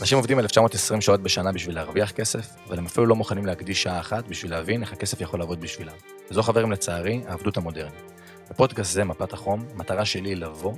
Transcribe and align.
אנשים 0.00 0.18
עובדים 0.18 0.38
1920 0.38 1.00
שעות 1.00 1.22
בשנה 1.22 1.52
בשביל 1.52 1.74
להרוויח 1.74 2.10
כסף, 2.10 2.46
אבל 2.66 2.78
הם 2.78 2.86
אפילו 2.86 3.06
לא 3.06 3.16
מוכנים 3.16 3.46
להקדיש 3.46 3.82
שעה 3.82 4.00
אחת 4.00 4.28
בשביל 4.28 4.50
להבין 4.50 4.82
איך 4.82 4.92
הכסף 4.92 5.20
יכול 5.20 5.40
לעבוד 5.40 5.60
בשבילם. 5.60 5.92
וזו 6.30 6.42
חברים 6.42 6.72
לצערי, 6.72 7.20
העבדות 7.26 7.56
המודרנית. 7.56 8.12
בפודקאסט 8.50 8.92
זה, 8.92 9.04
מפת 9.04 9.32
החום, 9.32 9.64
המטרה 9.74 10.04
שלי 10.04 10.28
היא 10.28 10.36
לבוא 10.36 10.72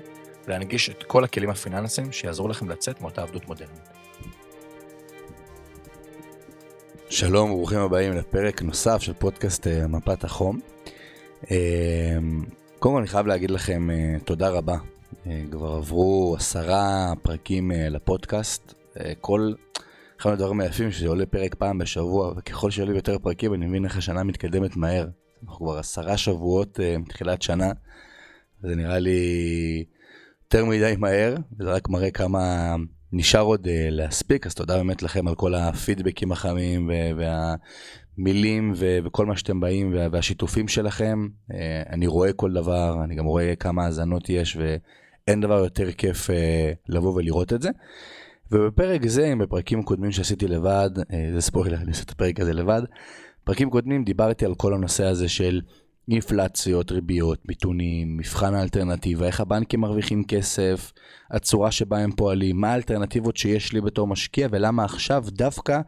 ולהנגיש 0.46 0.90
את 0.90 1.02
כל 1.02 1.24
הכלים 1.24 1.50
הפיננסיים 1.50 2.12
שיעזרו 2.12 2.48
לכם 2.48 2.68
לצאת 2.68 3.00
מאותה 3.00 3.22
עבדות 3.22 3.48
מודרנית. 3.48 3.88
שלום 7.10 7.50
וברוכים 7.50 7.78
הבאים 7.78 8.12
לפרק 8.12 8.62
נוסף 8.62 9.02
של 9.02 9.12
פודקאסט 9.12 9.66
אה, 9.66 9.86
מפת 9.86 10.24
החום. 10.24 10.60
אה, 11.50 11.56
קודם 12.78 12.94
כל 12.94 12.98
אני 12.98 13.08
חייב 13.08 13.26
להגיד 13.26 13.50
לכם 13.50 13.90
אה, 13.90 14.18
תודה 14.24 14.48
רבה. 14.48 14.76
כבר 15.50 15.72
עברו 15.72 16.34
עשרה 16.38 17.12
פרקים 17.22 17.70
לפודקאסט. 17.74 18.81
כל 19.20 19.52
אחד 20.20 20.30
מהדברים 20.30 20.60
היפים 20.60 20.90
שזה 20.90 21.08
עולה 21.08 21.26
פרק 21.26 21.54
פעם 21.54 21.78
בשבוע, 21.78 22.32
וככל 22.36 22.70
שעולים 22.70 22.96
יותר 22.96 23.18
פרקים 23.18 23.54
אני 23.54 23.66
מבין 23.66 23.84
איך 23.84 23.96
השנה 23.96 24.22
מתקדמת 24.22 24.76
מהר. 24.76 25.06
אנחנו 25.42 25.66
כבר 25.66 25.78
עשרה 25.78 26.16
שבועות 26.16 26.80
מתחילת 26.98 27.42
שנה, 27.42 27.72
וזה 28.64 28.74
נראה 28.74 28.98
לי 28.98 29.84
יותר 30.44 30.64
מדי 30.64 30.94
מהר, 30.98 31.34
וזה 31.58 31.70
רק 31.70 31.88
מראה 31.88 32.10
כמה 32.10 32.74
נשאר 33.12 33.40
עוד 33.40 33.66
uh, 33.66 33.70
להספיק, 33.90 34.46
אז 34.46 34.54
תודה 34.54 34.76
באמת 34.76 35.02
לכם 35.02 35.28
על 35.28 35.34
כל 35.34 35.54
הפידבקים 35.54 36.32
החמים 36.32 36.90
והמילים 37.16 38.72
וכל 38.76 39.26
מה 39.26 39.36
שאתם 39.36 39.60
באים 39.60 39.94
וה- 39.94 40.06
והשיתופים 40.12 40.68
שלכם. 40.68 41.26
Uh, 41.50 41.54
אני 41.90 42.06
רואה 42.06 42.32
כל 42.32 42.52
דבר, 42.52 43.04
אני 43.04 43.14
גם 43.14 43.24
רואה 43.24 43.56
כמה 43.56 43.84
האזנות 43.84 44.28
יש 44.28 44.56
ואין 44.56 45.40
דבר 45.40 45.58
יותר 45.58 45.92
כיף 45.92 46.30
uh, 46.30 46.32
לבוא 46.88 47.14
ולראות 47.14 47.52
את 47.52 47.62
זה. 47.62 47.70
ובפרק 48.52 49.06
זה, 49.06 49.32
בפרקים 49.38 49.82
קודמים 49.82 50.12
שעשיתי 50.12 50.48
לבד, 50.48 50.90
uh, 50.98 51.02
זה 51.34 51.40
ספוילר, 51.40 51.76
אני 51.76 51.90
עושה 51.90 52.02
את 52.02 52.10
הפרק 52.10 52.40
הזה 52.40 52.52
לבד, 52.52 52.82
פרקים 53.44 53.70
קודמים 53.70 54.04
דיברתי 54.04 54.44
על 54.44 54.54
כל 54.54 54.74
הנושא 54.74 55.04
הזה 55.04 55.28
של 55.28 55.60
אינפלציות, 56.08 56.92
ריביות, 56.92 57.38
מיתונים, 57.48 58.16
מבחן 58.16 58.54
האלטרנטיבה, 58.54 59.26
איך 59.26 59.40
הבנקים 59.40 59.80
מרוויחים 59.80 60.24
כסף, 60.24 60.92
הצורה 61.30 61.70
שבה 61.70 61.98
הם 61.98 62.12
פועלים, 62.12 62.60
מה 62.60 62.72
האלטרנטיבות 62.72 63.36
שיש 63.36 63.72
לי 63.72 63.80
בתור 63.80 64.06
משקיע 64.06 64.48
ולמה 64.50 64.84
עכשיו 64.84 65.24
דווקא 65.28 65.80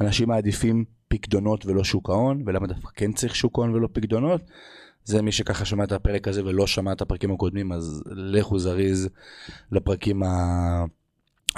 אנשים 0.00 0.28
מעדיפים 0.28 0.84
פקדונות 1.08 1.66
ולא 1.66 1.84
שוק 1.84 2.10
ההון, 2.10 2.42
ולמה 2.46 2.66
דווקא 2.66 2.88
כן 2.94 3.12
צריך 3.12 3.36
שוק 3.36 3.58
ההון 3.58 3.74
ולא 3.74 3.88
פקדונות. 3.92 4.40
זה 5.04 5.22
מי 5.22 5.32
שככה 5.32 5.64
שמע 5.64 5.84
את 5.84 5.92
הפרק 5.92 6.28
הזה 6.28 6.44
ולא 6.44 6.66
שמע 6.66 6.92
את 6.92 7.00
הפרקים 7.00 7.32
הקודמים, 7.32 7.72
אז 7.72 8.02
לכו 8.06 8.58
זריז 8.58 9.08
לפרקים 9.72 10.22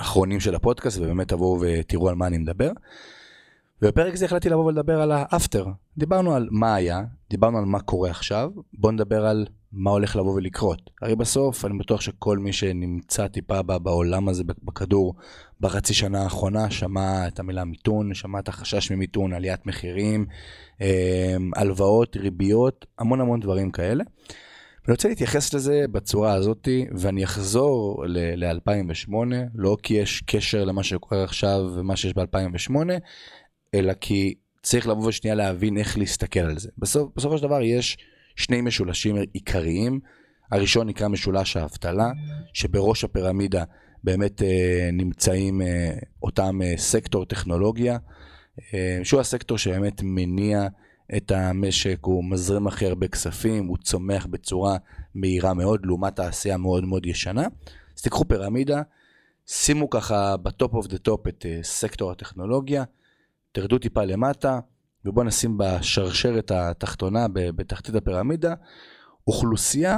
האחרונים 0.01 0.41
של 0.41 0.55
הפודקאסט 0.55 0.99
ובאמת 0.99 1.29
תבואו 1.29 1.59
ותראו 1.61 2.09
על 2.09 2.15
מה 2.15 2.27
אני 2.27 2.39
מדבר. 2.39 2.71
ובפרק 3.83 4.15
זה 4.15 4.25
החלטתי 4.25 4.49
לבוא 4.49 4.65
ולדבר 4.65 5.01
על 5.01 5.13
האפטר. 5.13 5.67
דיברנו 5.99 6.35
על 6.35 6.49
מה 6.51 6.75
היה, 6.75 7.03
דיברנו 7.31 7.59
על 7.59 7.65
מה 7.65 7.81
קורה 7.81 8.11
עכשיו, 8.11 8.51
בואו 8.73 8.93
נדבר 8.93 9.27
על 9.27 9.47
מה 9.73 9.91
הולך 9.91 10.17
לבוא 10.17 10.35
ולקרות. 10.35 10.91
הרי 11.03 11.17
בסוף 11.17 11.65
אני 11.65 11.79
בטוח 11.79 12.01
שכל 12.01 12.39
מי 12.39 12.53
שנמצא 12.53 13.29
טיפה 13.29 13.63
בעולם 13.63 14.29
הזה 14.29 14.45
בכדור 14.63 15.15
בחצי 15.61 15.95
שנה 15.95 16.23
האחרונה 16.23 16.71
שמע 16.71 17.29
את 17.29 17.39
המילה 17.39 17.65
מיתון, 17.65 18.15
שמע 18.15 18.39
את 18.39 18.49
החשש 18.49 18.93
ממיתון, 18.93 19.33
עליית 19.33 19.67
מחירים, 19.67 20.27
אמ, 20.81 20.87
הלוואות, 21.57 22.17
ריביות, 22.17 22.87
המון 22.99 23.21
המון 23.21 23.41
דברים 23.41 23.71
כאלה. 23.71 24.05
אני 24.91 24.95
רוצה 24.95 25.09
להתייחס 25.09 25.55
לזה 25.55 25.85
בצורה 25.93 26.35
הזאתי, 26.35 26.87
ואני 26.99 27.25
אחזור 27.25 28.05
ל-2008, 28.07 29.15
לא 29.55 29.77
כי 29.83 29.95
יש 29.95 30.23
קשר 30.27 30.65
למה 30.65 30.83
שקורה 30.83 31.25
עכשיו 31.25 31.61
ומה 31.75 31.97
שיש 31.97 32.15
ב-2008, 32.15 32.75
אלא 33.75 33.93
כי 34.01 34.35
צריך 34.63 34.89
לבוא 34.89 35.07
ושנייה 35.09 35.35
להבין 35.35 35.77
איך 35.77 35.99
להסתכל 35.99 36.41
על 36.41 36.59
זה. 36.59 36.69
בסוף, 36.79 37.11
בסופו 37.17 37.39
של 37.39 37.43
דבר 37.43 37.63
יש 37.63 37.99
שני 38.37 38.61
משולשים 38.61 39.17
עיקריים. 39.33 40.01
הראשון 40.53 40.87
נקרא 40.89 41.09
משולש 41.09 41.57
האבטלה, 41.57 42.11
שבראש 42.53 43.05
הפירמידה 43.05 43.65
באמת 44.05 44.43
אה, 44.43 44.91
נמצאים 44.93 45.63
אה, 45.63 45.93
אותם 46.23 46.63
אה, 46.63 46.75
סקטור 46.77 47.25
טכנולוגיה, 47.25 47.99
אה, 48.75 49.01
שהוא 49.03 49.21
הסקטור 49.21 49.59
שבאמת 49.59 50.01
מניע 50.03 50.67
את 51.17 51.31
המשק, 51.31 51.99
הוא 52.03 52.25
מזרים 52.25 52.67
הכי 52.67 52.87
הרבה 52.87 53.09
כספים, 53.09 53.67
הוא 53.67 53.77
צומח 53.77 54.27
בצורה 54.27 54.77
מהירה 55.15 55.55
מאוד, 55.55 55.87
לעומת 55.87 56.19
תעשייה 56.19 56.57
מאוד 56.57 56.85
מאוד 56.85 57.07
ישנה. 57.07 57.47
אז 57.97 58.03
תיקחו 58.03 58.25
פירמידה, 58.29 58.83
שימו 59.47 59.91
ככה 59.91 60.37
ב 60.37 60.46
top 60.46 60.75
of 60.75 60.87
the 60.87 60.99
top 60.99 61.29
את 61.29 61.47
אה, 61.49 61.59
סקטור 61.63 62.11
הטכנולוגיה, 62.11 62.85
תרדו 63.53 63.79
טיפה 63.79 64.05
למטה, 64.05 64.59
ובואו 65.05 65.27
נשים 65.27 65.59
בשרשרת 65.59 66.51
התחתונה, 66.51 67.27
בתחתית 67.33 67.95
הפירמידה, 67.95 68.55
אוכלוסייה 69.27 69.97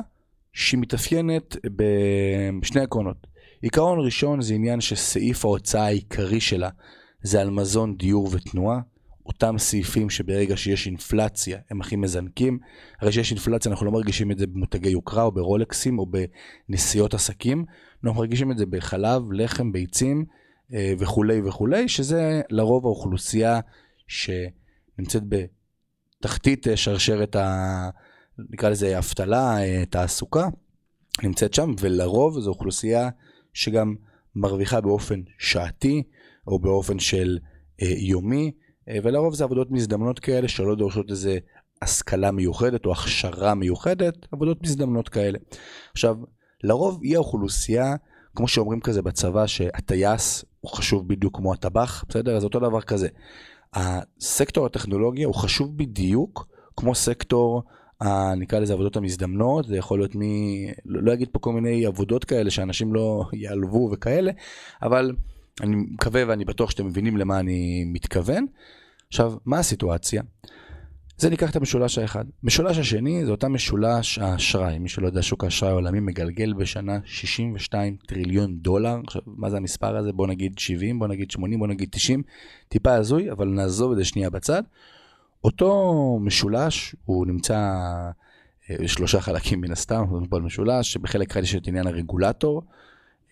שמתאפיינת 0.53 1.57
בשני 1.77 2.81
עקרונות. 2.81 3.27
עיקרון 3.63 4.05
ראשון 4.05 4.43
זה 4.43 4.55
עניין 4.55 4.81
שסעיף 4.81 5.45
ההוצאה 5.45 5.85
העיקרי 5.85 6.41
שלה 6.41 6.69
זה 7.23 7.41
על 7.41 7.51
מזון, 7.51 7.97
דיור 7.97 8.29
ותנועה. 8.33 8.81
אותם 9.27 9.59
סעיפים 9.59 10.11
שברגע 10.11 10.57
שיש 10.57 10.87
אינפלציה 10.87 11.59
הם 11.71 11.81
הכי 11.81 11.97
מזנקים. 11.97 12.59
הרי 13.01 13.13
שיש 13.13 13.31
אינפלציה 13.31 13.71
אנחנו 13.71 13.87
לא 13.87 13.93
מרגישים 13.93 14.31
את 14.31 14.39
זה 14.39 14.47
במותגי 14.47 14.89
יוקרה 14.89 15.23
או 15.23 15.33
ברולקסים 15.33 15.99
או 15.99 16.07
בנסיעות 16.69 17.15
עסקים, 17.15 17.65
אנחנו 18.05 18.21
מרגישים 18.21 18.53
את 18.53 18.59
זה 18.59 18.67
בחלב, 18.67 19.33
לחם, 19.33 19.73
ביצים 19.73 20.25
אה, 20.75 20.93
וכולי 20.99 21.41
וכולי, 21.41 21.89
שזה 21.89 22.41
לרוב 22.51 22.87
האוכלוסייה 22.87 23.61
שנמצאת 24.07 25.23
בתחתית 26.21 26.69
אה, 26.69 26.77
שרשרת 26.77 27.37
ה... 27.37 27.91
נקרא 28.51 28.69
לזה 28.69 28.99
אבטלה, 28.99 29.63
אה, 29.63 29.85
תעסוקה, 29.91 30.49
נמצאת 31.23 31.55
שם, 31.55 31.75
ולרוב 31.81 32.41
זו 32.41 32.51
אוכלוסייה 32.51 33.09
שגם 33.55 33.95
מרוויחה 34.35 34.81
באופן 34.81 35.21
שעתי 35.39 36.03
או 36.47 36.59
באופן 36.59 36.99
של 36.99 37.39
יומי, 37.79 38.53
ולרוב 38.89 39.35
זה 39.35 39.45
עבודות 39.45 39.71
מזדמנות 39.71 40.19
כאלה 40.19 40.49
שלא 40.49 40.75
דורשות 40.75 41.11
איזה 41.11 41.39
השכלה 41.83 42.31
מיוחדת 42.31 42.87
או 42.87 42.93
הכשרה 42.93 43.55
מיוחדת, 43.55 44.27
עבודות 44.33 44.63
מזדמנות 44.63 45.09
כאלה. 45.09 45.39
עכשיו, 45.93 46.17
לרוב 46.65 46.99
היא 47.03 47.17
האוכלוסייה 47.17 47.95
כמו 48.37 48.49
שאומרים 48.49 48.81
כזה 48.81 49.03
בצבא, 49.03 49.47
שהטייס 49.47 50.45
הוא 50.61 50.71
חשוב 50.71 51.09
בדיוק 51.09 51.37
כמו 51.37 51.53
הטבח, 51.53 52.05
בסדר? 52.09 52.37
אז 52.37 52.45
אותו 52.45 52.61
דבר 52.61 52.81
כזה. 52.81 53.09
הסקטור 53.75 54.67
הטכנולוגיה 54.67 55.27
הוא 55.27 55.35
חשוב 55.35 55.79
בדיוק 55.79 56.49
כמו 56.77 56.95
סקטור, 56.95 57.63
ה, 58.01 58.35
נקרא 58.35 58.59
לזה 58.59 58.73
עבודות 58.73 58.97
המזדמנות, 58.97 59.67
זה 59.67 59.77
יכול 59.77 59.99
להיות 59.99 60.15
מי, 60.15 60.67
לא, 60.87 61.03
לא 61.03 61.13
אגיד 61.13 61.29
פה 61.33 61.39
כל 61.39 61.53
מיני 61.53 61.87
עבודות 61.87 62.25
כאלה 62.25 62.51
שאנשים 62.51 62.95
לא 62.95 63.25
ייעלבו 63.33 63.91
וכאלה, 63.93 64.33
אבל 64.83 65.13
אני 65.61 65.77
מקווה 65.77 66.23
ואני 66.29 66.45
בטוח 66.45 66.71
שאתם 66.71 66.87
מבינים 66.87 67.17
למה 67.17 67.41
אני 67.41 67.85
מתכוון. 67.87 68.47
עכשיו, 69.09 69.35
מה 69.45 69.59
הסיטואציה? 69.59 70.23
זה 71.17 71.31
ניקח 71.31 71.51
את 71.51 71.57
המשולש 71.57 71.99
האחד. 71.99 72.25
משולש 72.43 72.79
השני 72.79 73.25
זה 73.25 73.31
אותה 73.31 73.49
משולש 73.49 74.19
האשראי. 74.19 74.79
מי 74.79 74.89
שלא 74.89 75.07
יודע, 75.07 75.23
שוק 75.23 75.45
האשראי 75.45 75.71
העולמי 75.71 76.01
מגלגל 76.01 76.53
בשנה 76.53 76.99
62 77.05 77.97
טריליון 78.07 78.59
דולר. 78.59 78.97
עכשיו, 79.07 79.23
מה 79.27 79.51
זה 79.51 79.57
המספר 79.57 79.97
הזה? 79.97 80.13
בוא 80.13 80.27
נגיד 80.27 80.59
70, 80.59 80.99
בוא 80.99 81.09
נגיד 81.09 81.31
80, 81.31 81.59
בוא 81.59 81.67
נגיד 81.67 81.89
90. 81.93 82.23
טיפה 82.69 82.95
הזוי, 82.95 83.31
אבל 83.31 83.49
נעזוב 83.49 83.93
את 83.93 83.99
זה 83.99 84.05
שנייה 84.05 84.31
בצד. 84.31 84.63
אותו 85.45 86.19
משולש, 86.23 86.97
הוא 87.05 87.27
נמצא 87.27 87.59
אה, 88.71 88.89
שלושה 88.89 89.21
חלקים 89.21 89.61
מן 89.61 89.73
הסתם, 89.73 90.03
מדברים 90.03 90.27
פה 90.27 90.37
על 90.37 90.43
משולש, 90.43 90.93
שבחלק 90.93 91.31
אחד 91.31 91.43
יש 91.43 91.55
את 91.55 91.67
עניין 91.67 91.87
הרגולטור. 91.87 92.63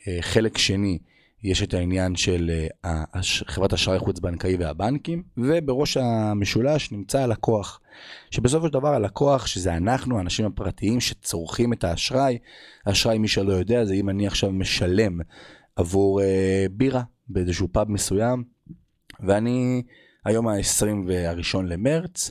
אה, 0.09 0.19
חלק 0.21 0.59
שני, 0.59 0.99
יש 1.43 1.63
את 1.63 1.75
העניין 1.75 2.17
של 2.17 2.51
אה, 2.85 3.05
חברת 3.23 3.73
אשראי 3.73 3.99
חוץ-בנקאי 3.99 4.57
והבנקים, 4.57 5.23
ובראש 5.37 5.97
המשולש 5.97 6.93
נמצא 6.93 7.21
הלקוח. 7.21 7.81
שבסופו 8.31 8.67
של 8.67 8.73
דבר 8.73 8.95
הלקוח, 8.95 9.47
שזה 9.47 9.77
אנחנו, 9.77 10.19
האנשים 10.19 10.47
הפרטיים 10.47 11.01
שצורכים 11.01 11.73
את 11.73 11.85
האשראי, 11.85 12.39
האשראי, 12.87 13.19
מי 13.19 13.29
שלא 13.29 13.53
יודע, 13.53 13.85
זה 13.85 13.95
אם 13.95 14.09
אני 14.09 14.27
עכשיו 14.27 14.53
משלם 14.53 15.19
עבור 15.77 16.23
אה, 16.23 16.67
בירה 16.71 17.03
באיזשהו 17.29 17.69
פאב 17.73 17.91
מסוים, 17.91 18.45
ואני 19.21 19.83
היום 20.25 20.49
ה-21 20.49 21.63
למרץ, 21.65 22.31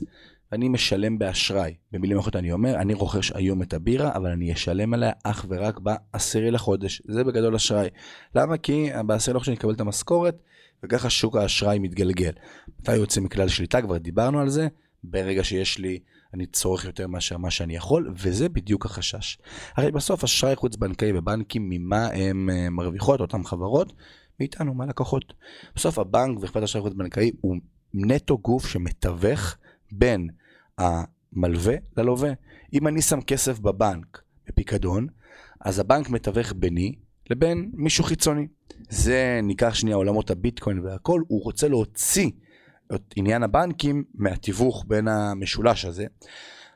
אני 0.52 0.68
משלם 0.68 1.18
באשראי. 1.18 1.74
במילים 1.92 2.18
אחרות 2.18 2.36
אני 2.36 2.52
אומר, 2.52 2.74
אני 2.74 2.94
רוכש 2.94 3.32
היום 3.34 3.62
את 3.62 3.74
הבירה, 3.74 4.16
אבל 4.16 4.30
אני 4.30 4.52
אשלם 4.52 4.94
עליה 4.94 5.12
אך 5.24 5.46
ורק 5.48 5.78
בעשירי 5.78 6.50
לחודש. 6.50 7.02
זה 7.08 7.24
בגדול 7.24 7.54
אשראי. 7.54 7.88
למה? 8.34 8.56
כי 8.56 8.88
בעשירי 9.06 9.34
לחודש 9.34 9.48
אני 9.48 9.56
אקבל 9.56 9.74
את 9.74 9.80
המשכורת, 9.80 10.42
וככה 10.82 11.10
שוק 11.10 11.36
האשראי 11.36 11.78
מתגלגל. 11.78 12.32
מתי 12.80 12.96
יוצא 12.96 13.20
מכלל 13.20 13.48
שליטה? 13.48 13.82
כבר 13.82 13.98
דיברנו 13.98 14.40
על 14.40 14.48
זה. 14.48 14.68
ברגע 15.04 15.44
שיש 15.44 15.78
לי, 15.78 15.98
אני 16.34 16.46
צורך 16.46 16.84
יותר 16.84 17.06
מאשר 17.06 17.36
מה 17.36 17.50
שאני 17.50 17.76
יכול, 17.76 18.14
וזה 18.16 18.48
בדיוק 18.48 18.86
החשש. 18.86 19.38
הרי 19.76 19.92
בסוף 19.92 20.24
אשראי 20.24 20.56
חוץ 20.56 20.76
בנקאי 20.76 21.18
ובנקים, 21.18 21.68
ממה 21.70 22.06
הם 22.06 22.50
אה, 22.52 22.70
מרוויחות, 22.70 23.20
אותן 23.20 23.44
חברות? 23.44 23.92
מאיתנו, 24.40 24.74
מהלקוחות. 24.74 25.34
בסוף 25.76 25.98
הבנק 25.98 26.38
ואכפת 26.40 26.62
אשראי 26.62 26.82
חוץ 26.82 26.94
בנקאי 26.94 27.30
הוא 27.40 27.56
נטו 27.94 28.38
גוף 28.38 28.66
שמתווך 28.66 29.56
בין 29.92 30.28
המלווה 30.80 31.74
ללווה. 31.96 32.30
אם 32.72 32.88
אני 32.88 33.02
שם 33.02 33.20
כסף 33.20 33.58
בבנק 33.58 34.22
בפיקדון, 34.48 35.06
אז 35.60 35.78
הבנק 35.78 36.10
מתווך 36.10 36.52
ביני 36.56 36.94
לבין 37.30 37.70
מישהו 37.74 38.04
חיצוני. 38.04 38.46
זה 38.88 39.40
ניקח 39.42 39.74
שנייה 39.74 39.96
עולמות 39.96 40.30
הביטקוין 40.30 40.78
והכל, 40.78 41.22
הוא 41.28 41.42
רוצה 41.44 41.68
להוציא 41.68 42.30
את 42.94 43.14
עניין 43.16 43.42
הבנקים 43.42 44.04
מהתיווך 44.14 44.84
בין 44.88 45.08
המשולש 45.08 45.84
הזה, 45.84 46.06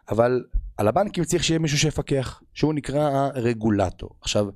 אבל 0.08 0.44
על 0.76 0.88
הבנקים 0.88 1.24
צריך 1.24 1.44
שיהיה 1.44 1.58
מישהו 1.58 1.78
שיפקח, 1.78 2.42
שהוא 2.54 2.74
נקרא 2.74 3.30
הרגולטור. 3.34 4.10
עכשיו, 4.20 4.46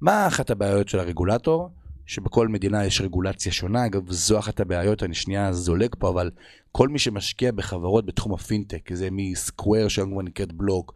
מה 0.00 0.26
אחת 0.26 0.50
הבעיות 0.50 0.88
של 0.88 0.98
הרגולטור? 0.98 1.68
שבכל 2.10 2.48
מדינה 2.48 2.84
יש 2.84 3.00
רגולציה 3.00 3.52
שונה, 3.52 3.86
אגב 3.86 4.12
זו 4.12 4.38
אחת 4.38 4.60
הבעיות, 4.60 5.02
אני 5.02 5.14
שנייה 5.14 5.52
זולג 5.52 5.94
פה, 5.98 6.08
אבל 6.08 6.30
כל 6.72 6.88
מי 6.88 6.98
שמשקיע 6.98 7.52
בחברות 7.52 8.06
בתחום 8.06 8.34
הפינטק, 8.34 8.94
זה 8.94 9.08
מ 9.12 9.23
Square 9.23 9.88
שהיום 9.88 10.12
כבר 10.12 10.22
נקראת 10.22 10.52
בלוק, 10.52 10.94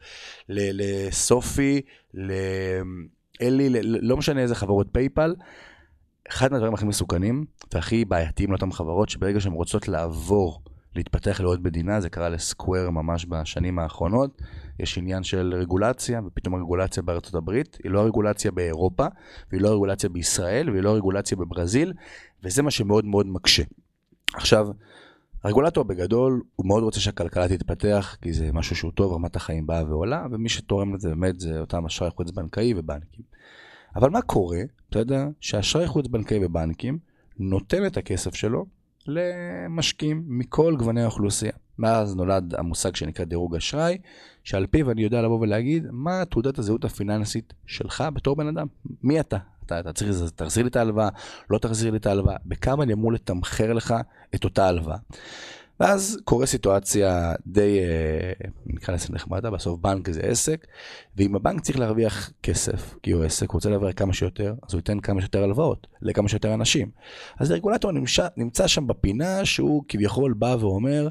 ל 0.48 0.70
SoFi, 0.70 1.80
ל 2.14 2.42
Ally, 2.42 3.82
לא 3.82 4.16
משנה 4.16 4.40
איזה 4.40 4.54
חברות 4.54 4.86
PayPal, 4.92 5.34
אחד 6.28 6.52
מהדברים 6.52 6.74
הכי 6.74 6.84
מסוכנים 6.84 7.44
והכי 7.74 8.04
בעייתיים 8.04 8.50
לאותן 8.50 8.72
חברות, 8.72 9.08
שברגע 9.08 9.40
שהן 9.40 9.52
רוצות 9.52 9.88
לעבור, 9.88 10.62
להתפתח 10.96 11.40
לעוד 11.40 11.64
מדינה, 11.64 12.00
זה 12.00 12.08
קרה 12.08 12.28
לסקוואר 12.28 12.90
ממש 12.90 13.26
בשנים 13.28 13.78
האחרונות, 13.78 14.42
יש 14.78 14.98
עניין 14.98 15.22
של 15.22 15.54
רגולציה, 15.54 16.20
ופתאום 16.26 16.54
הרגולציה 16.54 17.02
בארצות 17.02 17.34
הברית, 17.34 17.78
היא 17.84 17.92
לא 17.92 18.00
הרגולציה 18.00 18.50
באירופה, 18.50 19.06
והיא 19.50 19.62
לא 19.62 19.68
הרגולציה 19.68 20.08
בישראל, 20.08 20.70
והיא 20.70 20.82
לא 20.82 20.90
הרגולציה 20.90 21.36
בברזיל, 21.36 21.92
וזה 22.42 22.62
מה 22.62 22.70
שמאוד 22.70 23.04
מאוד 23.04 23.26
מקשה. 23.26 23.62
עכשיו, 24.34 24.68
הרגולטור 25.44 25.84
בגדול, 25.84 26.42
הוא 26.56 26.66
מאוד 26.66 26.82
רוצה 26.82 27.00
שהכלכלה 27.00 27.48
תתפתח, 27.48 28.16
כי 28.22 28.32
זה 28.32 28.52
משהו 28.52 28.76
שהוא 28.76 28.92
טוב, 28.92 29.12
רמת 29.12 29.36
החיים 29.36 29.66
באה 29.66 29.84
ועולה, 29.84 30.26
ומי 30.30 30.48
שתורם 30.48 30.94
לזה 30.94 31.08
באמת 31.08 31.40
זה 31.40 31.60
אותם 31.60 31.86
אשראי 31.86 32.10
חוץ 32.10 32.30
בנקאי 32.30 32.74
ובנקים. 32.76 33.24
אבל 33.96 34.10
מה 34.10 34.22
קורה, 34.22 34.60
אתה 34.90 34.98
יודע, 34.98 35.26
שאשראי 35.40 35.86
חוץ 35.86 36.06
בנקאי 36.06 36.44
ובנקים 36.44 36.98
נותן 37.38 37.86
את 37.86 37.96
הכסף 37.96 38.34
שלו 38.34 38.66
למשקיעים 39.06 40.24
מכל 40.26 40.76
גווני 40.78 41.02
האוכלוסייה. 41.02 41.52
מאז 41.78 42.16
נולד 42.16 42.54
המושג 42.54 42.96
שנקרא 42.96 43.24
דירוג 43.24 43.56
אשראי, 43.56 43.98
שעל 44.44 44.66
פיו 44.66 44.90
אני 44.90 45.02
יודע 45.02 45.22
לבוא 45.22 45.40
ולהגיד 45.40 45.86
מה 45.90 46.24
תעודת 46.24 46.58
הזהות 46.58 46.84
הפיננסית 46.84 47.52
שלך 47.66 48.04
בתור 48.14 48.36
בן 48.36 48.46
אדם. 48.46 48.66
מי 49.02 49.20
אתה? 49.20 49.36
אתה, 49.66 49.80
אתה 49.80 49.92
צריך, 49.92 50.10
תחזיר 50.34 50.62
לי 50.62 50.68
את 50.68 50.76
ההלוואה, 50.76 51.08
לא 51.50 51.58
תחזיר 51.58 51.90
לי 51.90 51.96
את 51.96 52.06
ההלוואה, 52.06 52.36
בכמה 52.46 52.82
אני 52.82 52.92
אמור 52.92 53.12
לתמחר 53.12 53.72
לך 53.72 53.94
את 54.34 54.44
אותה 54.44 54.68
הלוואה. 54.68 54.96
ואז 55.80 56.18
קורה 56.24 56.46
סיטואציה 56.46 57.34
די, 57.46 57.78
אה, 57.78 58.48
נקרא 58.66 58.94
לזה 58.94 59.08
נחמדה, 59.10 59.50
בסוף 59.50 59.80
בנק 59.80 60.10
זה 60.10 60.20
עסק, 60.20 60.66
ואם 61.16 61.36
הבנק 61.36 61.60
צריך 61.60 61.78
להרוויח 61.78 62.30
כסף, 62.42 62.94
כי 63.02 63.10
הוא 63.10 63.24
עסק, 63.24 63.50
הוא 63.50 63.54
רוצה 63.54 63.70
להרוויח 63.70 63.92
כמה 63.96 64.12
שיותר, 64.12 64.54
אז 64.66 64.72
הוא 64.72 64.78
ייתן 64.78 65.00
כמה 65.00 65.20
שיותר 65.20 65.42
הלוואות 65.42 65.86
לכמה 66.02 66.28
שיותר 66.28 66.54
אנשים. 66.54 66.90
אז 67.38 67.50
הרגולטור 67.50 67.92
נמצא, 67.92 68.28
נמצא 68.36 68.66
שם 68.66 68.86
בפינה 68.86 69.44
שהוא 69.44 69.84
כביכול 69.88 70.32
בא 70.32 70.56
ואומר, 70.60 71.08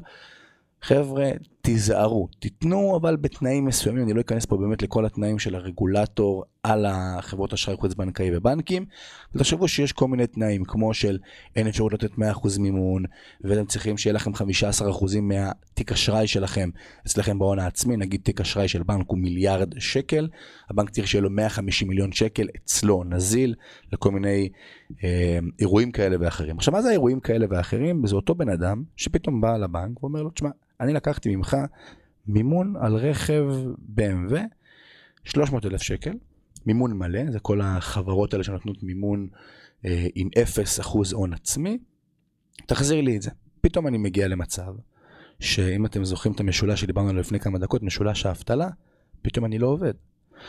חבר'ה, 0.82 1.30
תיזהרו, 1.64 2.28
תיתנו 2.38 2.96
אבל 2.96 3.16
בתנאים 3.16 3.64
מסוימים, 3.64 4.02
אני 4.02 4.12
לא 4.12 4.20
אכנס 4.20 4.46
פה 4.46 4.56
באמת 4.56 4.82
לכל 4.82 5.06
התנאים 5.06 5.38
של 5.38 5.54
הרגולטור 5.54 6.44
על 6.62 6.86
החברות 6.88 7.52
אשראי 7.52 7.76
חוץ 7.76 7.94
בנקאי 7.94 8.36
ובנקים, 8.36 8.84
ותחשבו 9.34 9.68
שיש 9.68 9.92
כל 9.92 10.08
מיני 10.08 10.26
תנאים, 10.26 10.64
כמו 10.64 10.94
של 10.94 11.18
אין 11.56 11.66
אפשרות 11.66 11.92
לתת 11.92 12.12
100% 12.12 12.58
מימון, 12.58 13.04
ואתם 13.40 13.66
צריכים 13.66 13.98
שיהיה 13.98 14.14
לכם 14.14 14.30
15% 14.34 15.20
מהתיק 15.22 15.92
אשראי 15.92 16.26
שלכם 16.26 16.70
אצלכם 17.06 17.38
בהון 17.38 17.58
העצמי, 17.58 17.96
נגיד 17.96 18.20
תיק 18.24 18.40
אשראי 18.40 18.68
של 18.68 18.82
בנק 18.82 19.06
הוא 19.08 19.18
מיליארד 19.18 19.78
שקל, 19.78 20.28
הבנק 20.70 20.90
צריך 20.90 21.08
שיהיה 21.08 21.22
לו 21.22 21.30
150 21.30 21.88
מיליון 21.88 22.12
שקל 22.12 22.46
אצלו 22.56 23.04
נזיל, 23.04 23.54
לכל 23.92 24.10
מיני 24.10 24.48
אה, 25.04 25.38
אירועים 25.60 25.92
כאלה 25.92 26.16
ואחרים. 26.20 26.58
עכשיו 26.58 26.72
מה 26.72 26.82
זה 26.82 26.90
אירועים 26.90 27.20
כאלה 27.20 27.46
ואחרים? 27.50 28.06
זה 28.06 28.16
אותו 28.16 28.34
בן 28.34 28.48
אדם 28.48 28.82
שפתאום 28.96 29.40
בא 29.40 29.56
לבנק 29.56 30.02
ואומר 30.02 30.22
לו, 30.22 30.30
תשמע, 30.30 30.50
אני 30.80 30.92
לקחתי 30.92 31.36
ממך 31.36 31.56
מימון 32.26 32.76
על 32.76 32.96
רכב 32.96 33.44
BMW, 33.96 34.34
300 35.24 35.66
אלף 35.66 35.82
שקל, 35.82 36.12
מימון 36.66 36.92
מלא, 36.92 37.30
זה 37.30 37.40
כל 37.40 37.60
החברות 37.60 38.32
האלה 38.32 38.44
שנותנות 38.44 38.82
מימון 38.82 39.28
אה, 39.84 40.06
עם 40.14 40.28
0% 40.82 40.88
הון 41.12 41.32
עצמי, 41.32 41.78
תחזיר 42.66 43.00
לי 43.00 43.16
את 43.16 43.22
זה. 43.22 43.30
פתאום 43.60 43.86
אני 43.86 43.98
מגיע 43.98 44.28
למצב 44.28 44.74
שאם 45.40 45.86
אתם 45.86 46.04
זוכרים 46.04 46.34
את 46.34 46.40
המשולש 46.40 46.80
שדיברנו 46.80 47.08
עליו 47.08 47.20
לפני 47.20 47.40
כמה 47.40 47.58
דקות, 47.58 47.82
משולש 47.82 48.26
האבטלה, 48.26 48.68
פתאום 49.22 49.44
אני 49.44 49.58
לא 49.58 49.66
עובד. 49.66 49.94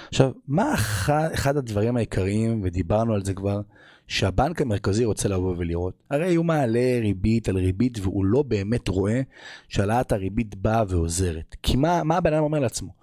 עכשיו, 0.08 0.32
מה 0.48 0.74
אחד, 0.74 1.30
אחד 1.34 1.58
הדברים 1.58 1.98
העיקריים, 1.98 2.62
ודיברנו 2.64 3.14
על 3.14 3.26
זה 3.26 3.34
כבר, 3.34 3.62
שהבנק 4.08 4.62
המרכזי 4.62 5.06
רוצה 5.06 5.30
לבוא 5.30 5.56
ולראות. 5.58 6.04
הרי 6.12 6.36
הוא 6.36 6.46
מעלה 6.46 7.00
ריבית 7.02 7.50
על 7.50 7.58
ריבית 7.58 7.98
והוא 8.02 8.26
לא 8.26 8.44
באמת 8.44 8.88
רואה 8.88 9.22
שהעלאת 9.68 10.12
הריבית 10.12 10.56
באה 10.56 10.84
ועוזרת. 10.88 11.56
כי 11.64 11.76
מה, 11.78 12.04
מה 12.04 12.18
הבן 12.18 12.34
אדם 12.34 12.44
אומר 12.44 12.60
לעצמו? 12.60 12.94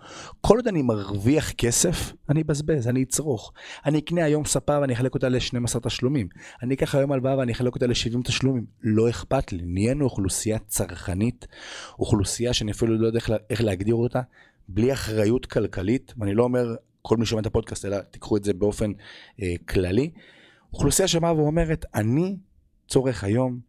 כל 0.40 0.56
עוד 0.56 0.68
אני 0.68 0.82
מרוויח 0.82 1.52
כסף, 1.52 2.12
אני 2.28 2.42
אבזבז, 2.42 2.88
אני 2.88 3.02
אצרוך. 3.02 3.52
אני 3.86 3.98
אקנה 3.98 4.24
היום 4.24 4.44
ספה 4.44 4.78
ואני 4.80 4.92
אחלק 4.92 5.14
אותה 5.14 5.28
ל-12 5.28 5.80
תשלומים. 5.82 6.28
אני 6.62 6.74
אקח 6.74 6.94
היום 6.94 7.12
הלוואה 7.12 7.38
ואני 7.38 7.52
אחלק 7.52 7.74
אותה 7.74 7.86
ל-70 7.86 8.22
תשלומים. 8.24 8.64
לא 8.82 9.10
אכפת 9.10 9.52
לי. 9.52 9.62
נהיינו 9.64 10.04
אוכלוסייה 10.04 10.58
צרכנית, 10.58 11.46
אוכלוסייה 11.98 12.52
שאני 12.52 12.72
אפילו 12.72 12.98
לא 12.98 13.06
יודע 13.06 13.18
איך, 13.50 13.60
להגדיר 13.60 13.94
אותה, 13.94 14.20
בלי 14.74 14.92
אחריות 14.92 15.46
כלכלית, 15.46 16.14
ואני 16.16 16.34
לא 16.34 16.42
אומר 16.42 16.74
כל 17.02 17.16
מי 17.16 17.26
שומע 17.26 17.40
את 17.40 17.46
הפודקאסט, 17.46 17.84
אלא 17.84 18.00
תיקחו 18.00 18.36
את 18.36 18.44
זה 18.44 18.52
באופן 18.52 18.92
אה, 19.42 19.54
כללי. 19.68 20.10
אוכלוסייה 20.72 21.08
שבאה 21.08 21.36
ואומרת, 21.36 21.84
אני 21.94 22.36
צורך 22.88 23.24
היום, 23.24 23.60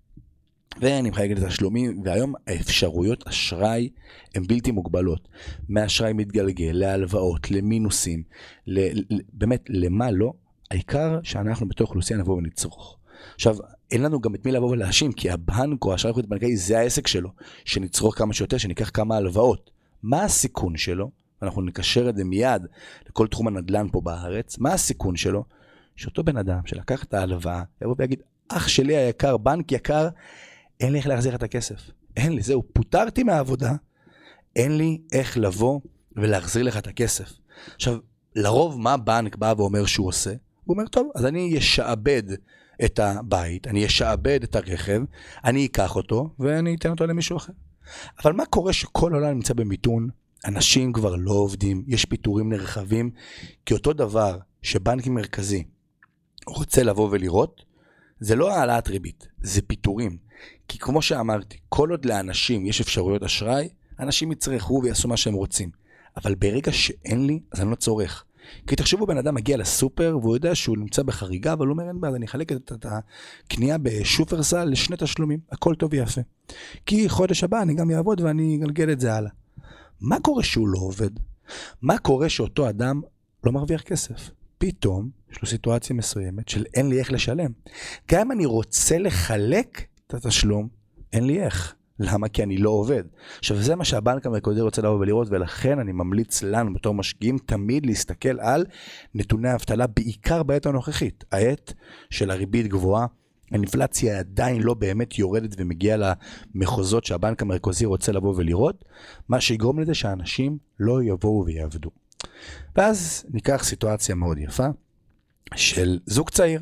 ואני 0.82 1.10
מחייג 1.10 1.32
לתשלומים, 1.32 2.02
והיום 2.04 2.34
האפשרויות 2.48 3.28
אשראי 3.28 3.90
הן 4.36 4.48
בלתי 4.48 4.72
מוגבלות. 4.72 5.28
מאשראי 5.70 6.14
מתגלגל, 6.14 6.72
להלוואות, 6.74 7.52
למינוסים, 7.52 8.24
ל, 8.68 8.90
באמת, 9.34 9.64
למה 9.70 10.12
לא? 10.12 10.34
העיקר 10.72 11.20
שאנחנו 11.24 11.68
בתור 11.68 11.88
אוכלוסייה 11.88 12.20
נבוא 12.20 12.38
ונצרוך. 12.38 12.98
עכשיו, 13.36 13.56
אין 13.92 14.02
לנו 14.02 14.22
גם 14.22 14.36
את 14.36 14.46
מי 14.46 14.52
לבוא 14.52 14.70
ולהאשים, 14.70 15.12
כי 15.12 15.30
הבנק 15.30 15.86
או 15.86 15.92
האשראי 15.92 16.14
חוץ 16.14 16.26
בנקאי 16.26 16.56
זה 16.56 16.80
העסק 16.80 17.08
שלו, 17.08 17.30
שנצרוך 17.66 18.18
כמה 18.18 18.34
שיותר, 18.34 18.58
שניקח 18.58 18.92
כמה 18.94 19.16
הלוואות. 19.16 19.72
מה 20.04 20.24
הסיכון 20.24 20.78
שלו? 20.78 21.12
אנחנו 21.42 21.62
נקשר 21.62 22.10
את 22.10 22.16
זה 22.16 22.24
מיד 22.24 22.62
לכל 23.10 23.28
תחום 23.28 23.48
הנדל"ן 23.48 23.88
פה 23.92 24.02
בארץ. 24.02 24.58
מה 24.58 24.74
הסיכון 24.74 25.16
שלו? 25.16 25.44
שאותו 25.96 26.24
בן 26.24 26.38
אדם 26.38 26.60
שלקח 26.66 27.04
את 27.04 27.14
ההלוואה, 27.14 27.64
יבוא 27.82 27.96
ויגיד, 27.98 28.22
אח 28.50 28.68
שלי 28.68 28.98
היקר, 28.98 29.38
בנק 29.38 29.72
יקר, 29.72 30.10
אין 30.80 30.92
לי 30.92 30.98
איך 30.98 31.08
להחזיר 31.08 31.36
את 31.36 31.44
הכסף. 31.44 31.92
אין 32.18 32.34
לי, 32.34 32.42
זהו, 32.42 32.64
פוטרתי 32.74 33.24
מהעבודה, 33.24 33.74
אין 34.56 34.78
לי 34.78 35.02
איך 35.12 35.38
לבוא 35.38 35.80
ולהחזיר 36.16 36.64
לך 36.64 36.78
את 36.78 36.88
הכסף. 36.88 37.34
עכשיו, 37.76 37.98
לרוב 38.36 38.80
מה 38.80 38.98
בנק 38.98 39.36
בא 39.36 39.54
ואומר 39.58 39.86
שהוא 39.86 40.08
עושה? 40.08 40.34
הוא 40.64 40.74
אומר, 40.78 40.88
טוב, 40.88 41.10
אז 41.16 41.26
אני 41.26 41.58
אשעבד 41.58 42.24
את 42.86 43.00
הבית, 43.00 43.68
אני 43.68 43.86
אשעבד 43.86 44.44
את 44.44 44.56
הרכב, 44.56 45.02
אני 45.44 45.66
אקח 45.66 45.96
אותו 45.96 46.30
ואני 46.40 46.76
אתן 46.76 46.90
אותו 46.90 47.08
למישהו 47.08 47.38
אחר. 47.38 47.54
אבל 48.24 48.34
מה 48.34 48.46
קורה 48.46 48.74
שכל 48.74 49.14
העולם 49.14 49.34
נמצא 49.34 49.54
במיתון, 49.54 50.10
אנשים 50.46 50.94
כבר 50.94 51.16
לא 51.16 51.32
עובדים, 51.32 51.84
יש 51.88 52.06
פיטורים 52.06 52.50
נרחבים, 52.50 53.12
כי 53.66 53.74
אותו 53.74 53.94
דבר 53.94 54.38
שבנק 54.62 55.08
מרכזי 55.08 55.64
רוצה 56.48 56.84
לבוא 56.84 57.10
ולראות, 57.12 57.62
זה 58.20 58.36
לא 58.36 58.54
העלאת 58.54 58.88
ריבית, 58.88 59.28
זה 59.42 59.62
פיטורים. 59.62 60.18
כי 60.68 60.80
כמו 60.80 61.02
שאמרתי, 61.02 61.58
כל 61.70 61.90
עוד 61.90 62.06
לאנשים 62.06 62.66
יש 62.66 62.82
אפשרויות 62.82 63.24
אשראי, 63.24 63.70
אנשים 64.00 64.32
יצרכו 64.32 64.82
ויעשו 64.84 65.08
מה 65.08 65.18
שהם 65.18 65.34
רוצים. 65.34 65.70
אבל 66.18 66.36
ברגע 66.36 66.72
שאין 66.72 67.28
לי, 67.28 67.40
אז 67.52 67.62
אני 67.62 67.72
לא 67.72 67.76
צורך. 67.76 68.26
כי 68.68 68.76
תחשבו, 68.76 69.06
בן 69.06 69.18
אדם 69.18 69.36
מגיע 69.36 69.58
לסופר 69.58 70.18
והוא 70.22 70.36
יודע 70.36 70.56
שהוא 70.56 70.78
נמצא 70.78 71.04
בחריגה, 71.04 71.54
אבל 71.54 71.68
הוא 71.68 71.74
אומר, 71.74 71.88
אין 71.88 72.02
בעיה, 72.02 72.16
אני 72.16 72.26
אחלק 72.26 72.52
את 72.52 72.86
הקנייה 72.86 73.78
בשופרסל 73.78 74.64
לשני 74.64 74.96
תשלומים, 75.00 75.40
הכל 75.52 75.76
טוב 75.76 75.94
ויפה. 75.94 76.22
כי 76.86 77.10
חודש 77.10 77.44
הבא 77.44 77.62
אני 77.62 77.74
גם 77.74 77.92
אעבוד 77.92 78.22
ואני 78.22 78.58
אגלגל 78.58 78.92
את 78.92 79.00
זה 79.00 79.14
הלאה. 79.14 79.32
מה 80.02 80.20
קורה 80.20 80.44
שהוא 80.44 80.68
לא 80.68 80.80
עובד? 80.80 81.10
מה 81.82 81.98
קורה 81.98 82.30
שאותו 82.30 82.70
אדם 82.70 83.02
לא 83.44 83.52
מרוויח 83.52 83.82
כסף? 83.82 84.30
פתאום 84.58 85.10
יש 85.32 85.42
לו 85.42 85.48
סיטואציה 85.48 85.96
מסוימת 85.96 86.50
של 86.50 86.66
אין 86.74 86.90
לי 86.90 87.00
איך 87.00 87.12
לשלם. 87.12 87.52
גם 88.12 88.22
אם 88.22 88.32
אני 88.32 88.46
רוצה 88.46 88.98
לחלק 88.98 89.82
את 90.08 90.14
התשלום, 90.14 90.68
אין 91.14 91.24
לי 91.24 91.44
איך. 91.44 91.76
למה? 92.00 92.28
כי 92.28 92.44
אני 92.44 92.58
לא 92.58 92.70
עובד. 92.70 93.04
עכשיו, 93.38 93.58
זה 93.58 93.76
מה 93.76 93.86
שהבנק 93.86 94.26
המרכזי 94.26 94.62
רוצה 94.62 94.82
לבוא 94.82 95.00
ולראות, 95.00 95.28
ולכן 95.32 95.80
אני 95.80 95.92
ממליץ 95.92 96.44
לנו 96.44 96.74
בתור 96.74 96.94
משקיעים 96.94 97.38
תמיד 97.38 97.86
להסתכל 97.86 98.40
על 98.40 98.66
נתוני 99.16 99.50
האבטלה, 99.50 99.88
בעיקר 99.88 100.44
בעת 100.44 100.66
הנוכחית, 100.66 101.24
העת 101.32 101.74
של 102.10 102.32
הריבית 102.32 102.68
גבוהה. 102.68 103.06
האינפלציה 103.52 104.20
עדיין 104.20 104.62
לא 104.62 104.74
באמת 104.74 105.20
יורדת 105.20 105.56
ומגיעה 105.58 106.16
למחוזות 106.56 107.06
שהבנק 107.06 107.42
המרכזי 107.42 107.86
רוצה 107.86 108.12
לבוא 108.12 108.34
ולראות, 108.38 108.86
מה 109.30 109.42
שיגרום 109.42 109.80
לזה 109.80 109.94
שאנשים 109.94 110.58
לא 110.80 111.04
יבואו 111.04 111.46
ויעבדו. 111.46 111.90
ואז 112.76 113.26
ניקח 113.30 113.64
סיטואציה 113.64 114.16
מאוד 114.16 114.38
יפה 114.38 114.68
של 115.56 116.00
זוג 116.06 116.30
צעיר 116.30 116.62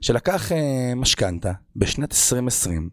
שלקח 0.00 0.52
אה, 0.52 0.92
משכנתה 0.96 1.52
בשנת 1.76 2.12
2020, 2.12 2.90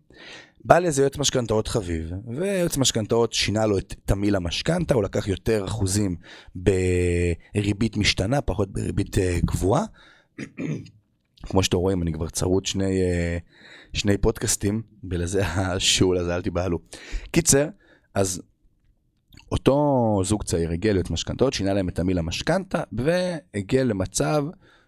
בא 0.65 0.79
לאיזה 0.79 1.01
יועץ 1.01 1.17
משכנתאות 1.17 1.67
חביב, 1.67 2.11
ויועץ 2.27 2.77
משכנתאות 2.77 3.33
שינה 3.33 3.65
לו 3.65 3.77
את 3.77 3.93
תמיל 4.05 4.35
המשכנתה, 4.35 4.93
הוא 4.93 5.03
לקח 5.03 5.27
יותר 5.27 5.65
אחוזים 5.65 6.15
בריבית 6.55 7.97
משתנה, 7.97 8.41
פחות 8.41 8.71
בריבית 8.71 9.17
אה, 9.17 9.39
קבועה. 9.45 9.83
כמו 11.47 11.63
שאתם 11.63 11.77
רואים, 11.77 12.01
אני 12.01 12.13
כבר 12.13 12.29
צרוד 12.29 12.65
שני, 12.65 13.01
אה, 13.01 13.37
שני 13.93 14.17
פודקאסטים, 14.17 14.81
ולזה 15.09 15.47
השאול 15.47 16.17
הזה, 16.17 16.35
אל 16.35 16.41
תיבהלו. 16.41 16.79
קיצר, 17.31 17.67
אז 18.15 18.41
אותו 19.51 20.21
זוג 20.23 20.43
צעיר 20.43 20.71
הגיע 20.71 20.93
להיות 20.93 21.11
משכנתאות, 21.11 21.53
שינה 21.53 21.73
להם 21.73 21.89
את 21.89 21.99
המיל 21.99 22.17
המשכנתה, 22.17 22.83
והגיע 22.91 23.83
למצב 23.83 24.45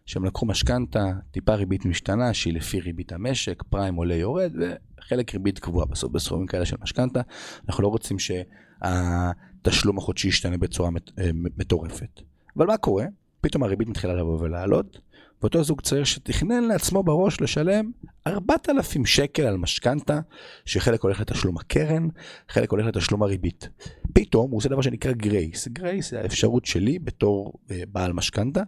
שהם 0.08 0.26
לקחו 0.26 0.46
משכנתה, 0.46 1.06
טיפה 1.32 1.56
ריבית 1.56 1.86
משתנה, 1.86 2.34
שהיא 2.34 2.54
לפי 2.54 2.80
ריבית 2.80 3.12
המשק, 3.12 3.64
פריים 3.70 3.96
עולה 3.96 4.16
יורד, 4.16 4.52
וחלק 4.60 5.34
ריבית 5.34 5.60
קבועה 5.60 5.86
בסוף 5.86 6.12
בסכומים 6.12 6.48
כאלה 6.48 6.66
של 6.66 6.76
משכנתה. 6.82 7.22
אנחנו 7.68 7.84
לא 7.84 7.88
רוצים 7.88 8.18
שהתשלום 8.20 9.98
החודשי 9.98 10.28
ישתנה 10.28 10.58
בצורה 10.58 10.90
אה, 11.20 11.30
מטורפת. 11.34 12.22
אבל 12.58 12.68
מה 12.68 12.78
קורה? 12.78 13.06
פתאום 13.42 13.64
הריבית 13.64 13.88
מתחילה 13.88 14.14
לבוא 14.14 14.40
ולעלות, 14.40 15.00
ואותו 15.42 15.64
זוג 15.64 15.82
צעיר 15.82 16.04
שתכנן 16.04 16.64
לעצמו 16.64 17.04
בראש 17.04 17.42
לשלם 17.42 17.92
4,000 18.28 19.06
שקל 19.06 19.42
על 19.42 19.58
משכנתה, 19.58 20.20
שחלק 20.66 21.02
הולך 21.02 21.20
לתשלום 21.20 21.58
הקרן, 21.58 22.08
חלק 22.50 22.72
הולך 22.72 22.86
לתשלום 22.86 23.24
הריבית. 23.24 23.70
פתאום 24.14 24.52
הוא 24.52 24.58
עושה 24.58 24.70
דבר 24.70 24.82
שנקרא 24.82 25.12
גרייס. 25.12 25.68
גרייס 25.68 26.12
זה 26.12 26.22
האפשרות 26.22 26.66
שלי 26.66 27.00
בתור 27.00 27.54
אה, 27.72 27.84
בעל 27.88 28.14
משכנתה, 28.14 28.62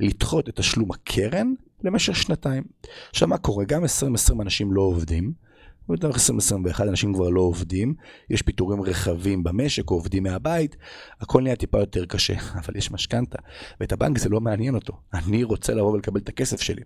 לדחות 0.00 0.48
את 0.48 0.56
תשלום 0.56 0.90
הקרן 0.90 1.52
למשך 1.84 2.16
שנתיים. 2.16 2.64
עכשיו 3.10 3.28
מה 3.28 3.38
קורה? 3.38 3.64
גם 3.64 3.82
2020 3.82 4.40
אנשים 4.40 4.72
לא 4.72 4.82
עובדים. 4.82 5.47
ובתוך 5.88 6.14
2021 6.14 6.88
אנשים 6.88 7.14
כבר 7.14 7.28
לא 7.28 7.40
עובדים, 7.40 7.94
יש 8.30 8.42
פיטורים 8.42 8.82
רחבים 8.82 9.44
במשק, 9.44 9.90
עובדים 9.90 10.22
מהבית, 10.22 10.76
הכל 11.20 11.42
נהיה 11.42 11.56
טיפה 11.56 11.78
יותר 11.80 12.04
קשה, 12.04 12.34
אבל 12.64 12.76
יש 12.76 12.90
משכנתה, 12.92 13.38
ואת 13.80 13.92
הבנק 13.92 14.18
זה 14.18 14.28
לא 14.28 14.40
מעניין 14.40 14.74
אותו, 14.74 14.92
אני 15.14 15.44
רוצה 15.44 15.74
לבוא 15.74 15.92
ולקבל 15.92 16.20
את 16.20 16.28
הכסף 16.28 16.60
שלי. 16.60 16.82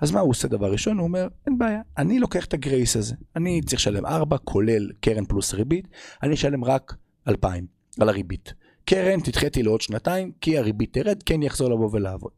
אז 0.00 0.10
מה 0.10 0.20
הוא 0.20 0.30
עושה 0.30 0.48
דבר 0.48 0.72
ראשון? 0.72 0.98
הוא 0.98 1.06
אומר, 1.06 1.28
אין 1.46 1.58
בעיה, 1.58 1.80
אני 1.98 2.18
לוקח 2.18 2.44
את 2.44 2.54
הגרייס 2.54 2.96
הזה, 2.96 3.14
אני 3.36 3.60
צריך 3.60 3.80
לשלם 3.80 4.06
4, 4.06 4.36
כולל 4.38 4.90
קרן 5.00 5.24
פלוס 5.24 5.54
ריבית, 5.54 5.88
אני 6.22 6.34
אשלם 6.34 6.64
רק 6.64 6.94
2,000 7.28 7.66
על 8.00 8.08
הריבית. 8.08 8.54
קרן 8.84 9.20
תדחיתי 9.20 9.62
לעוד 9.62 9.80
שנתיים, 9.80 10.32
כי 10.40 10.58
הריבית 10.58 10.92
תרד, 10.92 11.22
כן 11.22 11.42
יחזור 11.42 11.70
לבוא 11.70 11.88
ולעבוד. 11.92 12.32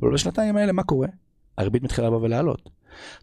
אבל 0.00 0.12
בשנתיים 0.12 0.56
האלה 0.56 0.72
מה 0.72 0.82
קורה? 0.82 1.08
הריבית 1.58 1.82
מתחילה 1.82 2.06
לבוא 2.06 2.20
ולעלות. 2.22 2.70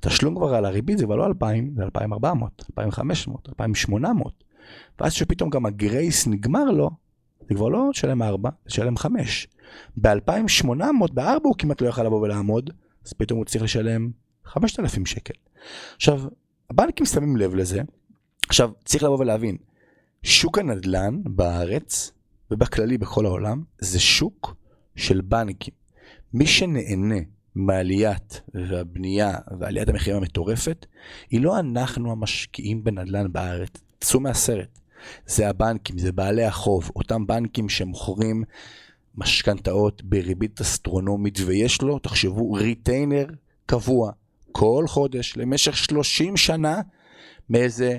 תשלום 0.02 0.36
כבר 0.36 0.56
על 0.56 0.66
הריבית 0.66 0.98
זה 0.98 1.06
כבר 1.06 1.16
לא 1.16 1.26
2,000, 1.26 1.74
זה 1.76 1.84
2,400, 1.84 2.64
2,500, 2.70 3.50
2,800. 3.50 4.44
ואז 5.00 5.14
שפתאום 5.14 5.50
גם 5.50 5.66
הגרייס 5.66 6.28
נגמר 6.28 6.64
לו, 6.64 6.90
זה 7.50 7.56
כבר 7.56 7.68
לא 7.68 7.90
תשלם 7.92 8.22
4, 8.22 8.50
זה 8.50 8.70
תשלם 8.70 8.98
5. 8.98 9.48
ב-2,800, 9.98 11.14
ב-4 11.14 11.40
הוא 11.44 11.56
כמעט 11.58 11.82
לא 11.82 11.88
יכל 11.88 12.04
לבוא 12.04 12.22
ולעמוד, 12.22 12.70
אז 13.06 13.14
פתאום 13.14 13.38
הוא 13.38 13.46
צריך 13.46 13.64
לשלם 13.64 14.10
5,000 14.46 15.06
שקל. 15.06 15.34
עכשיו, 15.96 16.22
הבנקים 16.70 17.06
שמים 17.06 17.38
לב 17.38 17.56
לזה. 17.56 17.82
עכשיו, 18.48 18.72
צריך 18.86 19.04
לבוא 19.04 19.20
ולהבין, 19.20 19.58
שוק 20.24 20.58
הנדל"ן 20.58 21.22
בארץ, 21.26 22.12
ובכללי 22.52 22.98
בכל 22.98 23.26
העולם, 23.26 23.64
זה 23.80 24.00
שוק 24.00 24.56
של 24.96 25.22
בנקים. 25.22 25.74
מי 26.34 26.48
שנהנה 26.48 27.20
מעליית 27.56 28.42
והבנייה 28.54 29.38
ועליית 29.60 29.90
המחירים 29.90 30.18
המטורפת, 30.18 30.86
היא 31.30 31.42
לא 31.42 31.60
אנחנו 31.60 32.12
המשקיעים 32.12 32.84
בנדל"ן 32.84 33.32
בארץ. 33.32 33.70
צאו 34.00 34.20
מהסרט. 34.20 34.80
זה 35.26 35.50
הבנקים, 35.50 35.98
זה 35.98 36.12
בעלי 36.12 36.44
החוב, 36.44 36.92
אותם 36.96 37.28
בנקים 37.28 37.70
שמוכרים 37.70 38.44
משכנתאות 39.16 40.04
בריבית 40.04 40.62
אסטרונומית, 40.62 41.40
ויש 41.46 41.82
לו, 41.82 42.00
תחשבו, 42.00 42.54
retainer 42.54 43.26
קבוע 43.66 44.12
כל 44.52 44.84
חודש 44.88 45.38
למשך 45.38 45.78
30 45.78 46.38
שנה 46.38 46.82
מאיזה 47.50 47.98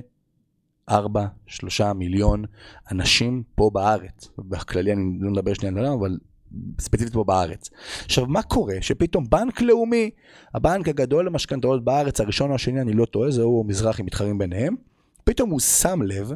4, 0.89 1.27
3 1.47 1.81
מיליון 1.81 2.45
אנשים 2.91 3.43
פה 3.55 3.71
בארץ. 3.73 4.29
בכללי 4.39 4.93
אני 4.93 5.19
לא 5.21 5.31
מדבר 5.31 5.55
שנייה 5.55 5.73
על 5.73 5.79
העולם, 5.79 5.99
אבל 5.99 6.19
ספציפית 6.81 7.12
פה 7.12 7.25
בארץ. 7.25 7.71
עכשיו, 8.05 8.26
מה 8.26 8.43
קורה? 8.43 8.75
שפתאום 8.81 9.25
בנק 9.31 9.61
לאומי, 9.61 10.11
הבנק 10.55 10.88
הגדול 10.88 11.26
למשכנתאות 11.26 11.85
בארץ, 11.85 12.21
הראשון 12.21 12.50
או 12.50 12.55
השני, 12.55 12.81
אני 12.81 12.93
לא 12.93 13.05
טועה, 13.05 13.31
זהו 13.31 13.65
מזרחי 13.67 14.03
מתחרים 14.03 14.38
ביניהם, 14.38 14.76
פתאום 15.25 15.50
הוא 15.50 15.61
שם 15.61 16.03
לב 16.03 16.33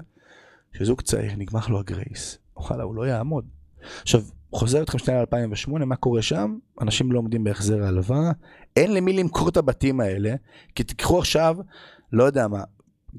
שזוג 0.72 1.00
צעיר, 1.00 1.32
נגמר 1.36 1.66
לו 1.68 1.78
הגרייס. 1.78 2.38
וואלה, 2.56 2.82
הוא 2.82 2.94
לא 2.94 3.06
יעמוד. 3.06 3.44
עכשיו, 4.02 4.22
חוזר 4.52 4.82
אתכם 4.82 4.98
שנייה 4.98 5.22
ל-2008, 5.22 5.84
מה 5.84 5.96
קורה 5.96 6.22
שם? 6.22 6.58
אנשים 6.80 7.12
לא 7.12 7.18
עומדים 7.18 7.44
בהחזר 7.44 7.82
ההלוואה, 7.82 8.32
אין 8.76 8.94
למי 8.94 9.12
למכור 9.12 9.48
את 9.48 9.56
הבתים 9.56 10.00
האלה, 10.00 10.34
כי 10.74 10.84
תיקחו 10.84 11.18
עכשיו, 11.18 11.56
לא 12.12 12.24
יודע 12.24 12.48
מה, 12.48 12.62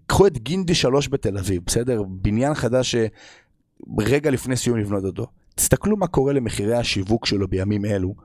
קחו 0.08 0.28
את 0.28 0.38
גינדי 0.38 0.76
3 0.76 1.08
בתל 1.08 1.38
אביב, 1.38 1.62
בסדר? 1.66 2.04
בניין 2.04 2.54
חדש 2.54 2.96
שרגע 2.96 4.32
לפני 4.32 4.56
סיום 4.56 4.78
לבנות 4.78 5.04
אותו. 5.04 5.28
תסתכלו 5.62 5.98
מה 5.98 6.08
קורה 6.08 6.34
למחירי 6.34 6.76
השיווק 6.76 7.26
שלו 7.26 7.48
בימים 7.48 7.86
אלו, 7.86 8.16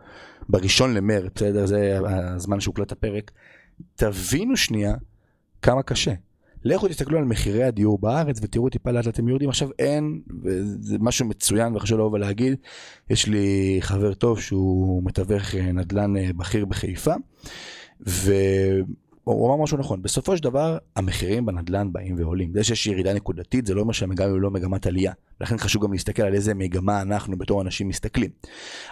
בראשון 0.48 0.94
למרץ, 0.94 1.32
בסדר? 1.34 1.66
זה 1.66 1.98
הזמן 2.04 2.60
שהוקלט 2.60 2.92
הפרק. 2.92 3.30
תבינו 3.94 4.56
שנייה 4.56 4.94
כמה 5.62 5.82
קשה. 5.82 6.12
לכו 6.64 6.88
תסתכלו 6.88 7.18
על 7.18 7.24
מחירי 7.24 7.64
הדיור 7.64 7.98
בארץ 7.98 8.38
ותראו 8.42 8.68
טיפה 8.68 8.90
לאט 8.90 9.08
אתם 9.08 9.28
יורדים. 9.28 9.48
עכשיו 9.48 9.68
אין, 9.78 10.20
וזה 10.42 10.96
משהו 11.00 11.26
מצוין 11.26 11.76
וחשוב 11.76 11.98
לבוא 11.98 12.10
ולהגיד, 12.12 12.54
יש 13.10 13.26
לי 13.26 13.78
חבר 13.80 14.14
טוב 14.14 14.40
שהוא 14.40 15.02
מתווך 15.04 15.54
נדל"ן 15.54 16.16
אה, 16.16 16.30
בכיר 16.36 16.64
בחיפה, 16.64 17.14
ו... 18.08 18.32
הוא 19.34 19.54
אמר 19.54 19.62
משהו 19.62 19.78
נכון, 19.78 20.02
בסופו 20.02 20.36
של 20.36 20.42
דבר 20.42 20.78
המחירים 20.96 21.46
בנדל"ן 21.46 21.92
באים 21.92 22.14
ועולים. 22.18 22.52
זה 22.54 22.64
שיש 22.64 22.86
ירידה 22.86 23.14
נקודתית 23.14 23.66
זה 23.66 23.74
לא 23.74 23.80
אומר 23.80 23.92
שהמגמה 23.92 24.26
היא 24.26 24.40
לא 24.40 24.50
מגמת 24.50 24.86
עלייה. 24.86 25.12
לכן 25.40 25.58
חשוב 25.58 25.82
גם 25.82 25.92
להסתכל 25.92 26.22
על 26.22 26.34
איזה 26.34 26.54
מגמה 26.54 27.02
אנחנו 27.02 27.38
בתור 27.38 27.62
אנשים 27.62 27.88
מסתכלים. 27.88 28.30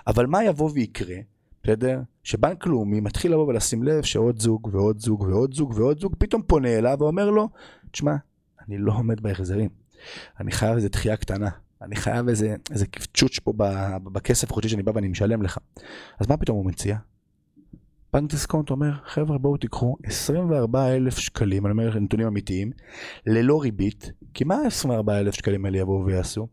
אבל 0.06 0.26
מה 0.26 0.44
יבוא 0.44 0.70
ויקרה, 0.74 1.16
בסדר? 1.62 2.00
שבנק 2.22 2.66
לאומי 2.66 3.00
מתחיל 3.00 3.32
לבוא 3.32 3.46
ולשים 3.46 3.82
לב 3.82 4.02
שעוד 4.02 4.40
זוג 4.40 4.68
ועוד 4.72 5.00
זוג 5.00 5.22
ועוד 5.22 5.54
זוג 5.54 5.74
ועוד 5.76 6.00
זוג 6.00 6.14
פתאום 6.18 6.42
פונה 6.42 6.78
אליו 6.78 6.96
ואומר 7.00 7.30
לו, 7.30 7.48
תשמע, 7.90 8.14
אני 8.68 8.78
לא 8.78 8.92
עומד 8.92 9.20
בהחזרים. 9.20 9.70
אני 10.40 10.52
חייב 10.52 10.76
איזה 10.76 10.88
דחייה 10.88 11.16
קטנה. 11.16 11.48
אני 11.82 11.96
חייב 11.96 12.28
איזה, 12.28 12.56
איזה 12.70 12.86
קפצ'וץ' 12.86 13.38
פה 13.38 13.52
בכסף 14.02 14.50
החודשי 14.50 14.68
שאני 14.68 14.82
בא 14.82 14.92
ואני 14.94 15.08
משלם 15.08 15.42
לך. 15.42 15.58
אז 16.20 16.26
מה 16.28 16.36
פתאום 16.36 16.56
הוא 16.56 16.66
מציע? 16.66 16.96
בנק 18.14 18.30
דיסקונט 18.30 18.70
אומר, 18.70 18.92
חבר'ה 19.04 19.38
בואו 19.38 19.56
תיקחו 19.56 19.96
24 20.04 20.94
אלף 20.94 21.18
שקלים, 21.18 21.66
אני 21.66 21.72
אומר 21.72 21.88
לכם 21.88 22.02
נתונים 22.02 22.26
אמיתיים, 22.26 22.70
ללא 23.26 23.62
ריבית, 23.62 24.12
כי 24.34 24.44
מה 24.44 24.56
24 24.66 25.18
אלף 25.18 25.34
שקלים 25.34 25.64
האלה 25.64 25.78
יבואו 25.78 26.06
ויעשו? 26.06 26.48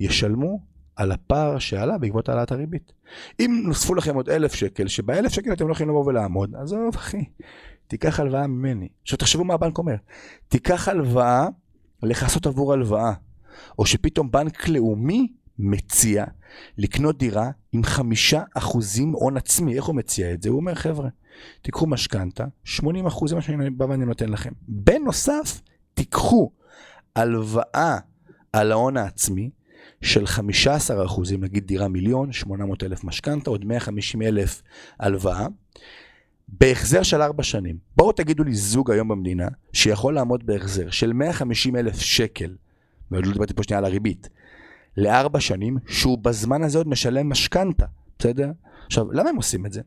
ישלמו 0.00 0.60
על 0.96 1.12
הפער 1.12 1.58
שעלה 1.58 1.98
בעקבות 1.98 2.28
העלאת 2.28 2.52
הריבית. 2.52 2.92
אם 3.40 3.62
נוספו 3.66 3.94
לכם 3.94 4.14
עוד 4.14 4.30
אלף 4.30 4.54
שקל, 4.54 4.88
שבאלף 4.88 5.32
שקל 5.32 5.52
אתם 5.52 5.68
לא 5.68 5.72
יכולים 5.72 5.90
לבוא 5.90 6.04
ולעמוד, 6.06 6.54
עזוב 6.54 6.94
אחי, 6.94 7.24
תיקח 7.86 8.20
הלוואה 8.20 8.46
ממני. 8.46 8.88
עכשיו 9.02 9.18
תחשבו 9.18 9.44
מה 9.44 9.54
הבנק 9.54 9.78
אומר, 9.78 9.96
תיקח 10.48 10.88
הלוואה 10.88 11.46
לכסות 12.02 12.46
עבור 12.46 12.72
הלוואה, 12.72 13.12
או 13.78 13.86
שפתאום 13.86 14.30
בנק 14.30 14.68
לאומי 14.68 15.32
מציע 15.58 16.24
לקנות 16.78 17.18
דירה 17.18 17.50
עם 17.72 17.84
חמישה 17.84 18.42
אחוזים 18.54 19.12
הון 19.12 19.36
עצמי. 19.36 19.76
איך 19.76 19.84
הוא 19.84 19.94
מציע 19.94 20.32
את 20.32 20.42
זה? 20.42 20.48
הוא 20.48 20.56
אומר, 20.56 20.74
חבר'ה, 20.74 21.08
תיקחו 21.62 21.86
משכנתה, 21.86 22.44
80 22.64 23.06
אחוז 23.06 23.30
זה 23.30 23.36
מה 23.36 23.42
שאני 23.42 23.70
בא 23.70 23.84
ואני 23.84 24.04
נותן 24.04 24.28
לכם. 24.28 24.50
בנוסף, 24.68 25.60
תיקחו 25.94 26.50
הלוואה 27.16 27.98
על 28.52 28.72
ההון 28.72 28.96
העצמי 28.96 29.50
של 30.02 30.26
15 30.26 31.06
אחוזים, 31.06 31.44
נגיד 31.44 31.66
דירה 31.66 31.88
מיליון, 31.88 32.32
800 32.32 32.82
אלף 32.82 33.04
משכנתה, 33.04 33.50
עוד 33.50 33.64
150 33.64 34.22
אלף 34.22 34.62
הלוואה. 35.00 35.46
בהחזר 36.48 37.02
של 37.02 37.22
ארבע 37.22 37.42
שנים. 37.42 37.76
בואו 37.96 38.12
תגידו 38.12 38.44
לי 38.44 38.54
זוג 38.54 38.90
היום 38.90 39.08
במדינה 39.08 39.48
שיכול 39.72 40.14
לעמוד 40.14 40.46
בהחזר 40.46 40.90
של 40.90 41.12
150 41.12 41.76
אלף 41.76 41.98
שקל, 41.98 42.56
ועוד 43.10 43.26
לא 43.26 43.32
דיברתי 43.32 43.54
פה 43.54 43.62
שנייה 43.62 43.78
על 43.78 43.84
הריבית, 43.84 44.28
לארבע 44.98 45.40
שנים, 45.40 45.76
שהוא 45.86 46.18
בזמן 46.18 46.62
הזה 46.62 46.78
עוד 46.78 46.88
משלם 46.88 47.28
משכנתה, 47.28 47.86
בסדר? 48.18 48.50
עכשיו, 48.86 49.12
למה 49.12 49.30
הם 49.30 49.36
עושים 49.36 49.66
את 49.66 49.72
זה? 49.72 49.80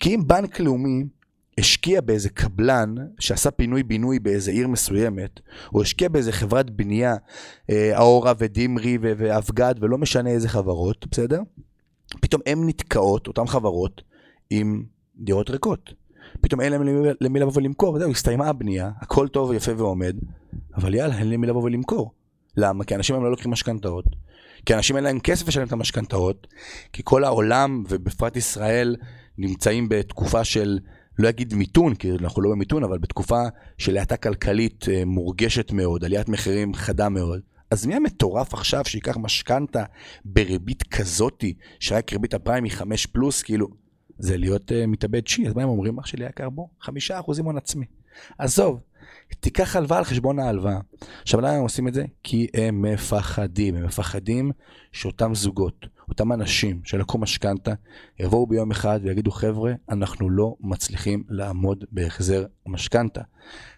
כי 0.00 0.14
אם 0.14 0.22
בנק 0.26 0.60
לאומי 0.60 1.04
השקיע 1.58 2.00
באיזה 2.00 2.30
קבלן 2.30 2.94
שעשה 3.18 3.50
פינוי-בינוי 3.50 4.18
באיזה 4.18 4.50
עיר 4.50 4.68
מסוימת, 4.68 5.40
או 5.74 5.82
השקיע 5.82 6.08
באיזה 6.08 6.32
חברת 6.32 6.70
בנייה, 6.70 7.16
אה, 7.70 7.98
אאורה 7.98 8.32
ודימרי 8.38 8.98
ואבגד 9.00 9.74
ולא 9.80 9.98
משנה 9.98 10.30
איזה 10.30 10.48
חברות, 10.48 11.06
בסדר? 11.10 11.40
פתאום 12.20 12.42
הן 12.46 12.68
נתקעות, 12.68 13.26
אותן 13.26 13.46
חברות, 13.46 14.02
עם 14.50 14.84
דירות 15.16 15.50
ריקות. 15.50 15.94
פתאום 16.40 16.60
אין 16.60 16.72
להם 16.72 16.82
למי, 16.82 17.08
למי 17.20 17.40
לבוא 17.40 17.52
ולמכור, 17.54 17.98
זהו, 17.98 18.10
הסתיימה 18.10 18.48
הבנייה, 18.48 18.90
הכל 19.00 19.28
טוב 19.28 19.50
ויפה 19.50 19.72
ועומד, 19.76 20.16
אבל 20.74 20.94
יאללה, 20.94 21.18
אין 21.18 21.30
למי 21.30 21.46
לבוא 21.46 21.62
ולמכור. 21.62 22.15
למה? 22.56 22.84
כי 22.84 22.94
אנשים 22.94 23.14
היום 23.14 23.24
לא 23.24 23.30
לוקחים 23.30 23.50
משכנתאות. 23.50 24.04
כי 24.66 24.74
אנשים 24.74 24.96
אין 24.96 25.04
להם 25.04 25.20
כסף 25.20 25.48
לשלם 25.48 25.66
את 25.66 25.72
המשכנתאות, 25.72 26.46
כי 26.92 27.02
כל 27.04 27.24
העולם, 27.24 27.84
ובפרט 27.88 28.36
ישראל, 28.36 28.96
נמצאים 29.38 29.88
בתקופה 29.88 30.44
של, 30.44 30.78
לא 31.18 31.28
אגיד 31.28 31.54
מיתון, 31.54 31.94
כי 31.94 32.10
אנחנו 32.12 32.42
לא 32.42 32.50
במיתון, 32.50 32.84
אבל 32.84 32.98
בתקופה 32.98 33.42
של 33.78 33.96
האטה 33.96 34.16
כלכלית 34.16 34.88
אה, 34.88 35.04
מורגשת 35.04 35.72
מאוד, 35.72 36.04
עליית 36.04 36.28
מחירים 36.28 36.74
חדה 36.74 37.08
מאוד. 37.08 37.40
אז 37.70 37.86
מי 37.86 37.94
המטורף 37.94 38.54
עכשיו 38.54 38.84
שיקח 38.84 39.16
משכנתה 39.16 39.84
בריבית 40.24 40.82
כזאתי, 40.82 41.54
שרק 41.80 42.12
ריבית 42.12 42.34
הפריים 42.34 42.64
היא 42.64 42.72
5 42.72 43.06
פלוס, 43.06 43.42
כאילו, 43.42 43.68
זה 44.18 44.36
להיות 44.36 44.70
uh, 44.70 44.74
מתאבד 44.86 45.26
שיעי, 45.26 45.48
אז 45.48 45.54
מה 45.54 45.62
הם 45.62 45.68
אומרים? 45.68 45.98
אח 45.98 46.06
שלי 46.06 46.26
יקר 46.26 46.50
בו, 46.50 46.68
חמישה 46.80 47.20
אחוזים 47.20 47.44
הון 47.44 47.56
עצמי. 47.56 47.84
עזוב, 48.38 48.80
תיקח 49.40 49.76
הלוואה 49.76 49.98
על 49.98 50.04
חשבון 50.04 50.38
ההלוואה. 50.38 50.78
עכשיו 51.22 51.40
למה 51.40 51.50
הם 51.50 51.62
עושים 51.62 51.88
את 51.88 51.94
זה? 51.94 52.04
כי 52.22 52.46
הם 52.54 52.82
מפחדים, 52.82 53.74
הם 53.76 53.84
מפחדים 53.84 54.50
שאותם 54.92 55.34
זוגות, 55.34 55.86
אותם 56.08 56.32
אנשים 56.32 56.80
שלקחו 56.84 57.18
משכנתה, 57.18 57.72
יבואו 58.20 58.46
ביום 58.46 58.70
אחד 58.70 59.00
ויגידו 59.02 59.30
חבר'ה, 59.30 59.72
אנחנו 59.88 60.30
לא 60.30 60.54
מצליחים 60.60 61.24
לעמוד 61.28 61.84
בהחזר 61.92 62.44
המשכנתה. 62.66 63.20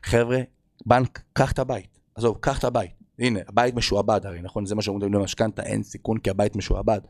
חבר'ה, 0.02 0.40
בנק, 0.86 1.22
קח 1.32 1.52
את 1.52 1.58
הבית. 1.58 1.98
עזוב, 2.14 2.38
קח 2.40 2.58
את 2.58 2.64
הבית. 2.64 2.90
הנה, 3.18 3.40
הבית 3.48 3.74
משועבד 3.74 4.20
הרי, 4.24 4.42
נכון? 4.42 4.66
זה 4.66 4.74
מה 4.74 4.82
שאומרים 4.82 5.14
למשכנתה, 5.14 5.62
אין 5.62 5.82
סיכון 5.82 6.18
כי 6.18 6.30
הבית 6.30 6.56
משועבד. 6.56 7.00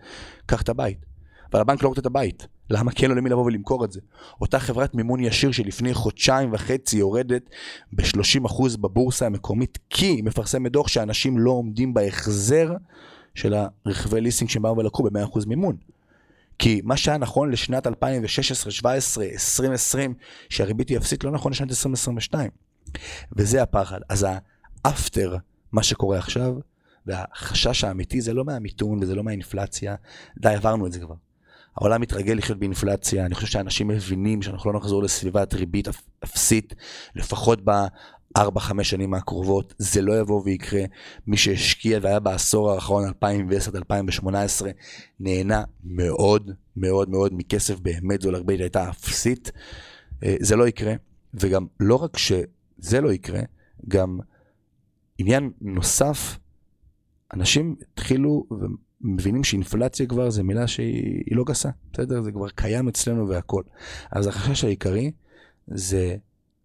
קח 0.47 0.62
את 0.62 0.68
הבית. 0.68 1.07
אבל 1.52 1.60
הבנק 1.60 1.82
לא 1.82 1.88
רוצה 1.88 2.00
את 2.00 2.06
הבית. 2.06 2.46
למה 2.70 2.92
כן 2.92 3.08
לו 3.08 3.14
למי 3.14 3.30
לבוא 3.30 3.44
ולמכור 3.44 3.84
את 3.84 3.92
זה? 3.92 4.00
אותה 4.40 4.58
חברת 4.58 4.94
מימון 4.94 5.20
ישיר 5.20 5.52
שלפני 5.52 5.94
חודשיים 5.94 6.52
וחצי 6.52 6.96
יורדת 6.96 7.42
ב-30% 7.92 8.78
בבורסה 8.80 9.26
המקומית, 9.26 9.78
כי 9.90 10.06
היא 10.06 10.24
מפרסמת 10.24 10.72
דוח 10.72 10.88
שאנשים 10.88 11.38
לא 11.38 11.50
עומדים 11.50 11.94
בהחזר 11.94 12.72
של 13.34 13.54
הרכבי 13.86 14.20
ליסינג 14.20 14.50
שהם 14.50 14.62
באו 14.62 14.76
ולקחו 14.76 15.02
ב-100% 15.02 15.46
מימון. 15.46 15.76
כי 16.58 16.80
מה 16.84 16.96
שהיה 16.96 17.18
נכון 17.18 17.50
לשנת 17.50 17.86
2016, 17.86 18.70
2017, 18.70 19.24
2020, 19.24 20.14
שהריבית 20.48 20.88
היא 20.88 20.98
אפסית, 20.98 21.24
לא 21.24 21.30
נכון 21.30 21.52
לשנת 21.52 21.70
2022. 21.70 22.50
וזה 23.36 23.62
הפחד. 23.62 24.00
אז 24.08 24.26
האפטר, 24.84 25.36
מה 25.72 25.82
שקורה 25.82 26.18
עכשיו, 26.18 26.54
והחשש 27.06 27.84
האמיתי 27.84 28.20
זה 28.20 28.34
לא 28.34 28.44
מהמיתון 28.44 28.98
וזה 29.02 29.14
לא 29.14 29.24
מהאינפלציה, 29.24 29.94
די, 30.38 30.48
עברנו 30.48 30.86
את 30.86 30.92
זה 30.92 31.00
כבר. 31.00 31.14
העולם 31.80 32.00
מתרגל 32.00 32.32
לחיות 32.32 32.58
באינפלציה, 32.58 33.26
אני 33.26 33.35
חושב 33.35 33.47
שאנשים 33.47 33.88
מבינים 33.88 34.42
שאנחנו 34.42 34.73
לא 34.73 34.78
נחזור 34.78 35.02
לסביבת 35.02 35.54
ריבית 35.54 35.88
אפסית, 36.25 36.75
לפחות 37.14 37.61
בארבע, 37.64 38.61
חמש 38.61 38.90
שנים 38.90 39.14
הקרובות, 39.14 39.75
זה 39.78 40.02
לא 40.02 40.20
יבוא 40.20 40.42
ויקרה. 40.44 40.82
מי 41.26 41.37
שהשקיע 41.37 41.99
והיה 42.02 42.20
בעשור 42.20 42.73
האחרון, 42.73 43.04
2010-2018, 43.08 44.26
נהנה 45.20 45.62
מאוד 45.85 46.50
מאוד 46.76 47.11
מאוד 47.11 47.33
מכסף 47.35 47.81
באמת 47.81 48.22
זול, 48.22 48.35
הרבה 48.35 48.55
הייתה 48.55 48.90
אפסית. 48.90 49.52
אה, 50.24 50.37
זה 50.40 50.57
לא 50.57 50.68
יקרה, 50.68 50.94
וגם 51.35 51.66
לא 51.81 51.94
רק 51.94 52.18
שזה 52.18 53.00
לא 53.00 53.12
יקרה, 53.12 53.40
גם 53.88 54.18
עניין 55.18 55.50
נוסף, 55.61 56.38
אנשים 57.35 57.76
התחילו 57.92 58.44
מבינים 59.00 59.44
שאינפלציה 59.44 60.06
כבר 60.06 60.30
זה 60.30 60.42
מילה 60.42 60.66
שהיא 60.66 61.37
לא 61.37 61.44
גסה, 61.44 61.70
בסדר? 61.92 62.22
זה 62.22 62.32
כבר 62.32 62.48
קיים 62.48 62.88
אצלנו 62.88 63.28
והכל. 63.28 63.62
אז 64.12 64.26
החשש 64.26 64.64
העיקרי 64.64 65.11
זה 65.66 66.16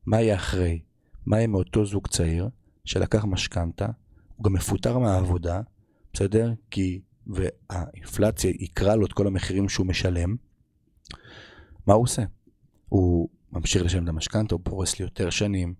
מה 0.05 0.21
יהיה 0.21 0.35
אחרי, 0.35 0.81
מה 1.25 1.37
יהיה 1.37 1.47
מאותו 1.47 1.85
זוג 1.85 2.07
צעיר 2.07 2.49
שלקח 2.85 3.25
משכנתה, 3.25 3.87
הוא 4.35 4.43
גם 4.43 4.53
מפוטר 4.53 4.99
מהעבודה, 4.99 5.61
בסדר? 6.13 6.53
כי, 6.71 7.01
והאינפלציה 7.27 8.51
יקרה 8.59 8.95
לו 8.95 9.05
את 9.05 9.13
כל 9.13 9.27
המחירים 9.27 9.69
שהוא 9.69 9.87
משלם, 9.87 10.35
מה 11.87 11.93
הוא 11.93 12.03
עושה? 12.03 12.23
הוא 12.89 13.29
ממשיך 13.51 13.83
לשלם 13.83 14.03
את 14.03 14.09
המשכנתה, 14.09 14.55
הוא 14.55 14.61
פורס 14.63 14.99
לי 14.99 15.05
יותר 15.05 15.29
שנים. 15.29 15.73